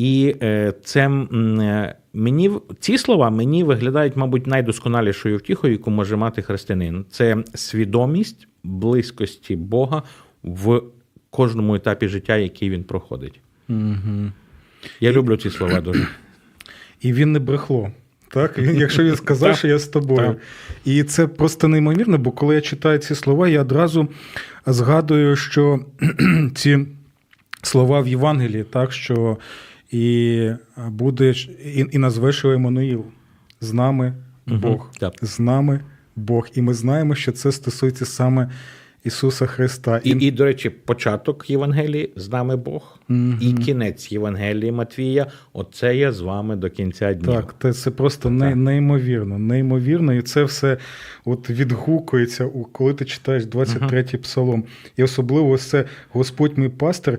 І 0.02 0.36
е, 0.42 0.72
це 0.84 1.08
е, 1.08 1.94
мені 2.12 2.50
ці 2.80 2.98
слова 2.98 3.30
мені 3.30 3.64
виглядають, 3.64 4.16
мабуть, 4.16 4.46
найдосконалішою 4.46 5.36
втіхою, 5.36 5.72
яку 5.72 5.90
може 5.90 6.16
мати 6.16 6.42
християнин. 6.42 7.04
Це 7.10 7.36
свідомість 7.54 8.48
близькості 8.64 9.56
Бога 9.56 10.02
в 10.42 10.82
кожному 11.30 11.74
етапі 11.74 12.08
життя, 12.08 12.36
який 12.36 12.70
він 12.70 12.84
проходить. 12.84 13.40
Я 15.00 15.12
люблю 15.12 15.36
ці 15.36 15.50
слова 15.50 15.80
дуже. 15.80 16.06
І 17.00 17.12
він 17.12 17.32
не 17.32 17.38
брехло. 17.38 17.90
Так, 18.28 18.58
Він- 18.58 18.76
якщо 18.76 19.04
він 19.04 19.16
сказав, 19.16 19.56
що 19.56 19.68
я 19.68 19.78
з 19.78 19.88
тобою. 19.88 20.36
І 20.84 21.02
це 21.02 21.26
просто 21.26 21.68
неймовірно, 21.68 22.18
бо 22.18 22.30
коли 22.30 22.54
я 22.54 22.60
читаю 22.60 22.98
ці 22.98 23.14
слова, 23.14 23.48
я 23.48 23.60
одразу 23.60 24.08
згадую, 24.66 25.36
що 25.36 25.80
ці 26.54 26.86
слова 27.62 28.00
в 28.00 28.08
Євангелії, 28.08 28.64
так, 28.64 28.92
що 28.92 29.36
і 29.92 30.50
буде, 30.88 31.30
і, 31.64 31.86
і 31.90 31.98
назвеш 31.98 32.44
його 32.44 32.56
Еммануїл. 32.56 33.04
З 33.60 33.72
нами 33.72 34.14
Бог. 34.46 34.90
так. 34.98 35.14
З 35.22 35.40
нами 35.40 35.80
Бог. 36.16 36.48
І 36.54 36.62
ми 36.62 36.74
знаємо, 36.74 37.14
що 37.14 37.32
це 37.32 37.52
стосується 37.52 38.06
саме 38.06 38.50
Ісуса 39.04 39.46
Христа. 39.46 40.00
І, 40.04 40.10
і, 40.10 40.30
до 40.30 40.44
речі, 40.44 40.70
початок 40.70 41.50
Євангелії 41.50 42.12
з 42.16 42.28
нами 42.28 42.56
Бог, 42.56 42.98
і 43.40 43.52
кінець 43.52 44.12
Євангелії 44.12 44.72
Матвія. 44.72 45.26
Оце 45.52 45.96
я 45.96 46.12
з 46.12 46.20
вами 46.20 46.56
до 46.56 46.70
кінця 46.70 47.14
днів. 47.14 47.34
Так, 47.34 47.54
це, 47.62 47.72
це 47.72 47.90
просто 47.90 48.30
не, 48.30 48.54
неймовірно, 48.54 49.38
неймовірно, 49.38 50.14
і 50.14 50.22
це 50.22 50.44
все 50.44 50.78
от 51.24 51.50
відгукується, 51.50 52.50
коли 52.72 52.94
ти 52.94 53.04
читаєш 53.04 53.44
23-й 53.44 54.18
псалом. 54.18 54.64
І 54.96 55.02
особливо 55.02 55.50
ось 55.50 55.62
це 55.62 55.84
Господь 56.12 56.58
мій 56.58 56.68
пастир. 56.68 57.18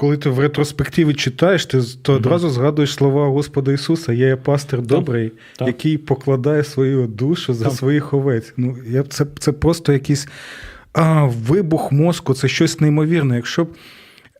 Коли 0.00 0.16
ти 0.16 0.30
в 0.30 0.38
ретроспективі 0.38 1.14
читаєш, 1.14 1.66
ти 1.66 1.80
то 2.02 2.12
одразу 2.12 2.50
згадуєш 2.50 2.94
слова 2.94 3.26
Господа 3.26 3.72
Ісуса: 3.72 4.12
Я 4.12 4.26
є 4.26 4.36
пастир 4.36 4.82
добрий, 4.82 5.32
так. 5.56 5.68
який 5.68 5.98
покладає 5.98 6.64
свою 6.64 7.06
душу 7.06 7.54
за 7.54 7.64
Так. 7.64 7.74
своїх 7.74 8.14
овець. 8.14 8.52
Ну, 8.56 8.76
я, 8.88 9.02
це, 9.02 9.26
це 9.38 9.52
просто 9.52 9.92
якийсь 9.92 10.28
а, 10.92 11.24
вибух 11.24 11.92
мозку, 11.92 12.34
це 12.34 12.48
щось 12.48 12.80
неймовірне. 12.80 13.36
Якщо 13.36 13.64
б 13.64 13.68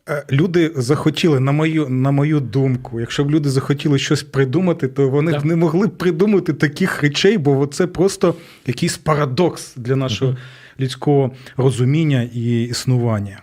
Е, 0.09 0.25
Люди 0.31 0.71
захотіли, 0.75 1.39
на 1.39 1.51
мою, 1.51 1.89
на 1.89 2.11
мою 2.11 2.39
думку, 2.39 2.99
якщо 2.99 3.23
б 3.23 3.31
люди 3.31 3.49
захотіли 3.49 3.99
щось 3.99 4.23
придумати, 4.23 4.87
то 4.87 5.09
вони 5.09 5.31
Так. 5.31 5.41
б 5.41 5.45
не 5.45 5.55
могли 5.55 5.87
б 5.87 5.97
придумати 5.97 6.53
таких 6.53 7.01
речей, 7.01 7.37
бо 7.37 7.65
це 7.67 7.87
просто 7.87 8.35
якийсь 8.67 8.97
парадокс 8.97 9.73
для 9.75 9.95
нашого 9.95 10.37
людського 10.79 11.31
розуміння 11.57 12.29
і 12.33 12.63
існування. 12.63 13.41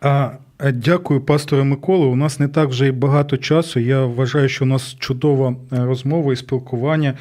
А, 0.00 0.30
Дякую, 0.58 1.20
пасторе 1.20 1.64
Миколу. 1.64 2.10
У 2.10 2.16
нас 2.16 2.40
не 2.40 2.48
так 2.48 2.68
вже 2.68 2.86
й 2.86 2.90
багато 2.90 3.36
часу. 3.36 3.80
Я 3.80 4.04
вважаю, 4.04 4.48
що 4.48 4.64
у 4.64 4.68
нас 4.68 4.96
чудова 4.98 5.56
е, 5.72 5.84
розмова 5.84 6.32
і 6.32 6.36
спілкування 6.36 7.14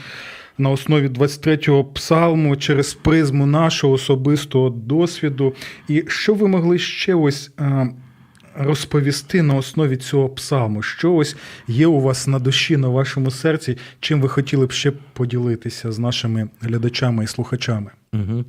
на 0.57 0.69
основі 0.69 1.07
23-го 1.07 1.85
псалму 1.85 2.55
через 2.55 2.93
призму 2.93 3.45
нашого 3.45 3.93
особистого 3.93 4.69
досвіду. 4.69 5.53
І 5.87 6.03
що 6.07 6.33
ви 6.33 6.47
могли 6.47 6.77
ще 6.77 7.15
ось 7.15 7.51
е, 7.59 7.89
розповісти 8.55 9.41
на 9.41 9.55
основі 9.55 9.97
цього 9.97 10.29
псалму? 10.29 10.81
Що 10.81 11.13
ось 11.13 11.35
є 11.67 11.87
у 11.87 12.01
вас 12.01 12.27
на 12.27 12.39
душі, 12.39 12.77
на 12.77 12.87
вашому 12.87 13.31
серці, 13.31 13.77
чим 13.99 14.21
ви 14.21 14.29
хотіли 14.29 14.65
б 14.65 14.71
ще 14.71 14.91
поділитися 15.13 15.91
з 15.91 15.99
нашими 15.99 16.49
глядачами 16.61 17.23
і 17.23 17.27
слухачами? 17.27 17.91
Угу. 18.13 18.45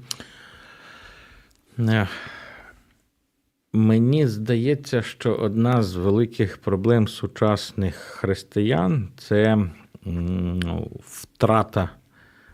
Мені 3.76 4.26
здається, 4.26 5.02
що 5.02 5.34
одна 5.34 5.82
з 5.82 5.96
великих 5.96 6.58
проблем 6.58 7.08
сучасних 7.08 7.94
християн 7.94 9.08
це 9.16 9.58
втрата 11.00 11.90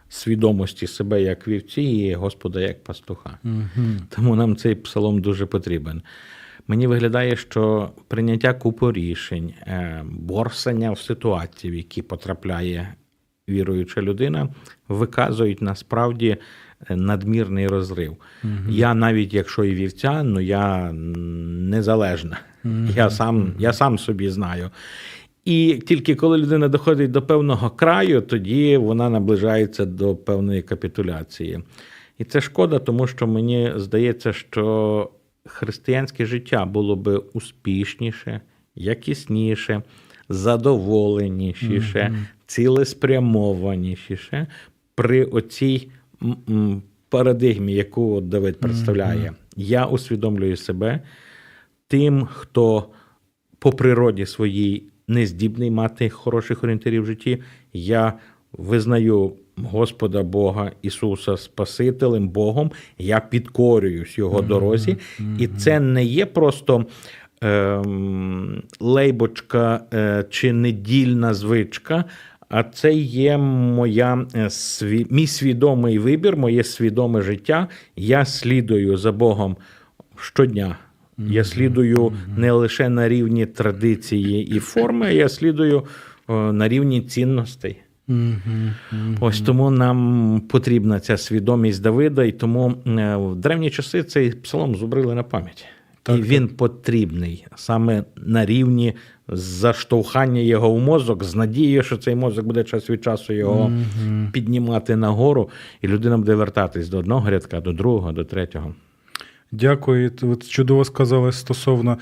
свідомості 0.08 0.86
себе 0.86 1.22
як 1.22 1.48
вівці 1.48 1.82
і 1.82 2.14
Господа 2.14 2.60
як 2.60 2.84
пастуха. 2.84 3.38
Тому 4.08 4.36
нам 4.36 4.56
цей 4.56 4.74
псалом 4.74 5.20
дуже 5.20 5.46
потрібен. 5.46 6.02
Мені 6.66 6.86
виглядає, 6.86 7.36
що 7.36 7.90
прийняття 8.08 8.54
купу 8.54 8.92
рішень, 8.92 9.54
е, 9.60 10.04
борсання 10.06 10.92
в 10.92 10.98
ситуації, 10.98 11.72
в 11.72 11.76
які 11.76 12.02
потрапляє 12.02 12.94
віруюча 13.48 14.02
людина, 14.02 14.48
виказують 14.88 15.62
насправді 15.62 16.36
надмірний 16.90 17.66
розрив. 17.66 18.16
Я 18.68 18.94
навіть 18.94 19.34
якщо 19.34 19.64
і 19.64 19.74
вівця, 19.74 20.22
ну 20.22 20.40
я 20.40 20.92
незалежна. 20.92 22.38
Я, 22.96 23.10
сам, 23.10 23.52
я 23.58 23.72
сам 23.72 23.98
собі 23.98 24.28
знаю. 24.28 24.70
І 25.44 25.82
тільки 25.86 26.14
коли 26.14 26.38
людина 26.38 26.68
доходить 26.68 27.10
до 27.10 27.22
певного 27.22 27.70
краю, 27.70 28.20
тоді 28.20 28.76
вона 28.76 29.10
наближається 29.10 29.84
до 29.84 30.16
певної 30.16 30.62
капітуляції. 30.62 31.60
І 32.18 32.24
це 32.24 32.40
шкода, 32.40 32.78
тому 32.78 33.06
що 33.06 33.26
мені 33.26 33.72
здається, 33.76 34.32
що 34.32 35.10
християнське 35.46 36.26
життя 36.26 36.64
було 36.64 36.96
би 36.96 37.16
успішніше, 37.16 38.40
якісніше, 38.74 39.82
задоволенішіше, 40.28 42.14
цілеспрямованішіше 42.46 44.46
при 44.94 45.24
оцій 45.24 45.88
парадигмі, 47.08 47.72
яку 47.74 48.20
Давид 48.20 48.60
представляє. 48.60 49.32
Я 49.56 49.86
усвідомлюю 49.86 50.56
себе 50.56 51.00
тим, 51.88 52.28
хто 52.32 52.88
по 53.58 53.72
природі 53.72 54.26
своїй 54.26 54.82
не 55.08 55.26
здібний 55.26 55.70
мати 55.70 56.10
хороших 56.10 56.64
орієнтирів 56.64 57.02
в 57.02 57.06
житті. 57.06 57.42
Я 57.72 58.12
визнаю 58.52 59.32
Господа 59.56 60.22
Бога 60.22 60.72
Ісуса 60.82 61.36
Спасителем 61.36 62.28
Богом, 62.28 62.70
я 62.98 63.20
підкорююсь 63.20 64.18
Його 64.18 64.42
дорозі. 64.42 64.96
І 65.38 65.46
це 65.46 65.80
не 65.80 66.04
є 66.04 66.26
просто 66.26 66.86
ем, 67.40 68.62
лейбочка 68.80 69.80
е, 69.94 70.24
чи 70.30 70.52
недільна 70.52 71.34
звичка. 71.34 72.04
А 72.52 72.62
це 72.62 72.92
є 72.94 73.38
моя 73.38 74.26
е, 74.34 74.48
мій 75.10 75.26
свідомий 75.26 75.98
вибір, 75.98 76.36
моє 76.36 76.64
свідоме 76.64 77.22
життя. 77.22 77.68
Я 77.96 78.24
слідую 78.24 78.96
за 78.96 79.12
Богом 79.12 79.56
щодня. 80.16 80.78
Я 81.18 81.44
слідую 81.44 82.12
не 82.36 82.52
лише 82.52 82.88
на 82.88 83.08
рівні 83.08 83.46
традиції 83.46 84.56
і 84.56 84.58
форми, 84.58 85.14
я 85.14 85.28
слідую 85.28 85.84
е, 86.28 86.32
на 86.32 86.68
рівні 86.68 87.00
цінностей. 87.00 87.76
Ось 89.20 89.40
тому 89.40 89.70
нам 89.70 90.40
потрібна 90.48 91.00
ця 91.00 91.16
свідомість 91.16 91.82
Давида, 91.82 92.24
і 92.24 92.32
тому 92.32 92.74
е, 92.86 93.16
в 93.16 93.36
древні 93.36 93.70
часи 93.70 94.02
цей 94.02 94.30
псалом 94.30 94.76
зубрили 94.76 95.14
на 95.14 95.22
пам'ять. 95.22 95.64
Так, 96.02 96.16
і 96.16 96.18
так. 96.18 96.28
він 96.28 96.48
потрібний 96.48 97.46
саме 97.56 98.04
на 98.16 98.46
рівні 98.46 98.94
заштовхання 99.32 100.40
його 100.40 100.72
в 100.72 100.78
мозок 100.78 101.24
з 101.24 101.34
надією, 101.34 101.82
що 101.82 101.96
цей 101.96 102.14
мозок 102.14 102.46
буде 102.46 102.64
час 102.64 102.90
від 102.90 103.04
часу 103.04 103.32
його 103.32 103.72
піднімати 104.32 104.96
нагору, 104.96 105.50
і 105.82 105.88
людина 105.88 106.18
буде 106.18 106.34
вертатись 106.34 106.88
до 106.88 106.98
одного 106.98 107.30
рядка, 107.30 107.60
до 107.60 107.72
другого, 107.72 108.12
до 108.12 108.24
третього. 108.24 108.74
Дякую. 109.52 110.12
От 110.22 110.48
чудово 110.48 110.84
сказали 110.84 111.32
стосовно 111.32 111.98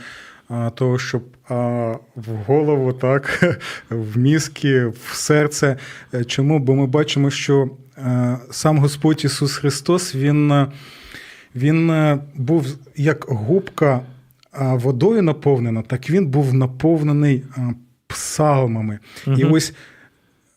а, 0.48 0.70
того, 0.70 0.98
щоб 0.98 1.22
а, 1.48 1.54
в 2.16 2.30
голову, 2.46 2.92
так, 2.92 3.44
в 3.90 4.18
мізки, 4.18 4.86
в 4.86 5.10
серце. 5.12 5.76
Е, 6.14 6.24
Чому? 6.24 6.58
Бо 6.58 6.74
ми 6.74 6.86
бачимо, 6.86 7.30
що 7.30 7.70
е, 7.98 8.38
сам 8.50 8.78
Господь 8.78 9.24
Ісус 9.24 9.56
Христос, 9.56 10.14
Він, 10.14 10.52
е, 10.52 10.68
він 11.54 11.92
був 12.34 12.66
як 12.96 13.24
губка 13.28 14.00
водою 14.58 15.22
наповнена, 15.22 15.82
так 15.82 16.10
він 16.10 16.26
був 16.26 16.54
наповнений 16.54 17.42
псалмами. 18.06 18.98
І 19.26 19.44
ось 19.44 19.72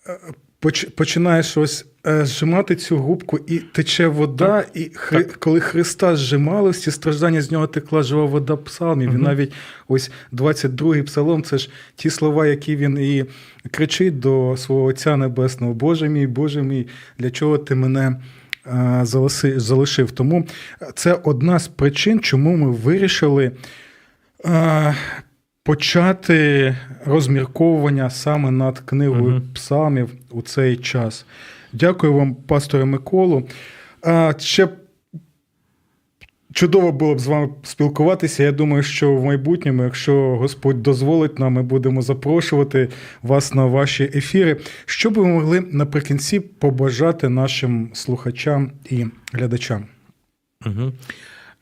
е, 0.07 0.19
поч- 0.61 0.89
починаєш 0.89 1.57
ось 1.57 1.85
е, 2.07 2.25
зжимати 2.25 2.75
цю 2.75 2.97
губку, 2.97 3.39
і 3.47 3.57
тече 3.59 4.07
вода, 4.07 4.65
і 4.73 4.91
хри, 4.93 5.23
коли 5.23 5.59
Христа 5.59 6.15
зжимали, 6.15 6.69
всі 6.69 6.91
страждання 6.91 7.41
з 7.41 7.51
нього 7.51 7.67
текла 7.67 8.03
жива 8.03 8.25
вода 8.25 8.55
псалмів. 8.55 9.09
І 9.09 9.13
Мгм. 9.13 9.21
навіть 9.21 9.53
ось 9.87 10.11
22-й 10.33 11.01
псалом, 11.03 11.43
це 11.43 11.57
ж 11.57 11.69
ті 11.95 12.09
слова, 12.09 12.47
які 12.47 12.75
він 12.75 12.97
і 12.97 13.25
кричить 13.71 14.19
до 14.19 14.55
свого 14.57 14.83
Отця 14.83 15.17
Небесного: 15.17 15.73
Боже 15.73 16.09
мій, 16.09 16.27
Боже 16.27 16.61
мій, 16.63 16.87
для 17.19 17.31
чого 17.31 17.57
ти 17.57 17.75
мене 17.75 18.21
е, 18.67 18.71
залиши- 19.03 19.59
залишив? 19.59 20.11
Тому 20.11 20.47
це 20.95 21.13
одна 21.23 21.59
з 21.59 21.67
причин, 21.67 22.19
чому 22.19 22.55
ми 22.57 22.71
вирішили. 22.71 23.51
Е, 24.45 24.95
Почати 25.65 26.75
розмірковування 27.05 28.09
саме 28.09 28.51
над 28.51 28.79
книгою 28.79 29.41
псалмів 29.53 30.09
у 30.31 30.41
цей 30.41 30.77
час. 30.77 31.25
Дякую 31.73 32.13
вам, 32.13 32.35
пасторе 32.35 32.85
Миколу. 32.85 33.47
А, 34.01 34.33
ще 34.39 34.69
чудово 36.53 36.91
було 36.91 37.15
б 37.15 37.19
з 37.19 37.27
вами 37.27 37.49
спілкуватися. 37.63 38.43
Я 38.43 38.51
думаю, 38.51 38.83
що 38.83 39.15
в 39.15 39.25
майбутньому, 39.25 39.83
якщо 39.83 40.35
Господь 40.35 40.81
дозволить 40.81 41.39
нам, 41.39 41.53
ми 41.53 41.63
будемо 41.63 42.01
запрошувати 42.01 42.89
вас 43.21 43.53
на 43.53 43.65
ваші 43.65 44.03
ефіри. 44.03 44.59
Що 44.85 45.09
б 45.09 45.13
ви 45.13 45.25
могли 45.27 45.61
наприкінці 45.61 46.39
побажати 46.39 47.29
нашим 47.29 47.89
слухачам 47.93 48.71
і 48.89 49.05
глядачам? 49.33 49.85
Угу. 50.65 50.91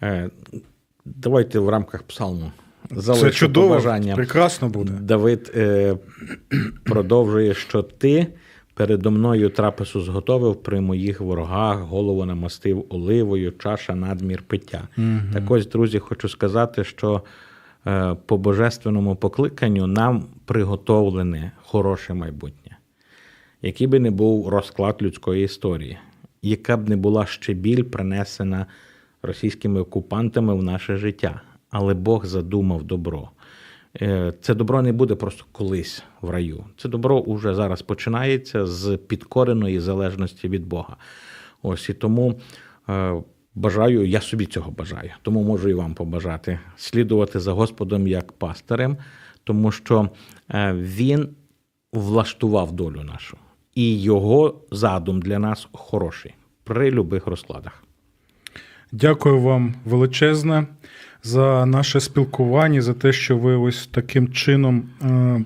Е, 0.03 0.29
давайте 1.05 1.59
в 1.59 1.69
рамках 1.69 2.03
псалму 2.03 2.51
Це 2.95 3.01
залишу 3.01 3.31
чудово, 3.31 3.67
побажання. 3.67 4.15
прекрасно 4.15 4.69
буде. 4.69 4.91
Давид 4.91 5.51
е, 5.55 5.95
продовжує, 6.83 7.53
що 7.53 7.81
ти 7.81 8.27
передо 8.73 9.11
мною 9.11 9.49
трапезу 9.49 10.01
зготовив 10.01 10.55
при 10.55 10.81
моїх 10.81 11.21
ворогах, 11.21 11.79
голову 11.79 12.25
намастив 12.25 12.85
оливою, 12.89 13.51
чаша 13.51 13.95
надмір 13.95 14.43
пиття. 14.47 14.87
Так 15.33 15.51
ось, 15.51 15.67
друзі, 15.67 15.99
хочу 15.99 16.29
сказати, 16.29 16.83
що 16.83 17.21
е, 17.87 18.15
по 18.25 18.37
божественному 18.37 19.15
покликанню 19.15 19.87
нам 19.87 20.25
приготовлене 20.45 21.51
хороше 21.63 22.13
майбутнє. 22.13 22.77
Який 23.61 23.87
би 23.87 23.99
не 23.99 24.11
був 24.11 24.49
розклад 24.49 24.97
людської 25.01 25.45
історії, 25.45 25.97
яка 26.41 26.77
б 26.77 26.89
не 26.89 26.95
була 26.95 27.25
ще 27.25 27.53
біль 27.53 27.83
принесена 27.83 28.65
російськими 29.23 29.79
окупантами 29.79 30.55
в 30.55 30.63
наше 30.63 30.97
життя. 30.97 31.41
Але 31.71 31.93
Бог 31.93 32.25
задумав 32.25 32.83
добро. 32.83 33.29
Е, 34.01 34.33
Це 34.41 34.55
добро 34.55 34.81
не 34.81 34.93
буде 34.93 35.15
просто 35.15 35.45
колись 35.51 36.03
в 36.21 36.29
раю. 36.29 36.63
Це 36.77 36.89
добро 36.89 37.19
уже 37.19 37.55
зараз 37.55 37.81
починається 37.81 38.65
з 38.65 38.97
підкореної 38.97 39.79
залежності 39.79 40.49
від 40.49 40.65
Бога. 40.65 40.95
Ось 41.61 41.89
і 41.89 41.93
тому 41.93 42.39
е, 42.89 43.13
бажаю, 43.55 44.07
я 44.07 44.21
собі 44.21 44.45
цього 44.45 44.71
бажаю, 44.71 45.11
тому 45.21 45.43
можу 45.43 45.69
і 45.69 45.73
вам 45.73 45.93
побажати 45.93 46.59
слідувати 46.75 47.39
за 47.39 47.51
Господом 47.51 48.07
як 48.07 48.31
пастирем, 48.31 48.97
тому 49.43 49.71
що 49.71 50.09
е, 50.49 50.73
Він 50.73 51.29
влаштував 51.93 52.71
долю 52.71 53.03
нашу, 53.03 53.37
і 53.75 54.01
його 54.01 54.61
задум 54.71 55.21
для 55.21 55.39
нас 55.39 55.67
хороший 55.71 56.33
при 56.63 56.91
любих 56.91 57.27
розкладах. 57.27 57.83
Дякую 58.91 59.39
вам 59.39 59.75
величезне 59.85 60.67
за 61.23 61.65
наше 61.65 61.99
спілкування, 61.99 62.81
за 62.81 62.93
те, 62.93 63.13
що 63.13 63.37
ви 63.37 63.55
ось 63.55 63.87
таким 63.91 64.31
чином 64.31 64.89
е, 65.01 65.45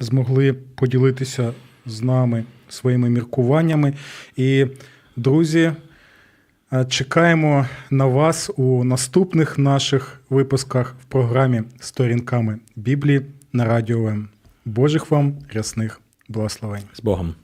змогли 0.00 0.52
поділитися 0.52 1.52
з 1.86 2.02
нами 2.02 2.44
своїми 2.68 3.10
міркуваннями. 3.10 3.94
І, 4.36 4.66
друзі, 5.16 5.72
е, 6.72 6.84
чекаємо 6.84 7.66
на 7.90 8.06
вас 8.06 8.50
у 8.56 8.84
наступних 8.84 9.58
наших 9.58 10.20
випусках 10.30 10.94
в 11.02 11.04
програмі 11.04 11.62
Сторінками 11.80 12.58
Біблії 12.76 13.26
на 13.52 13.64
Радіо 13.64 14.08
М. 14.08 14.28
Божих 14.64 15.10
вам 15.10 15.34
рясних 15.52 16.00
благословень. 16.28 16.82
З 16.94 17.02
Богом! 17.02 17.34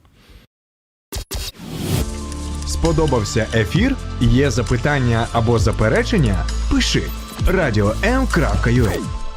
Сподобався 2.66 3.46
ефір? 3.54 3.96
Є 4.20 4.50
запитання 4.50 5.26
або 5.32 5.58
заперечення? 5.58 6.46
Пиши 6.70 7.02
радіом.ua 7.51 9.28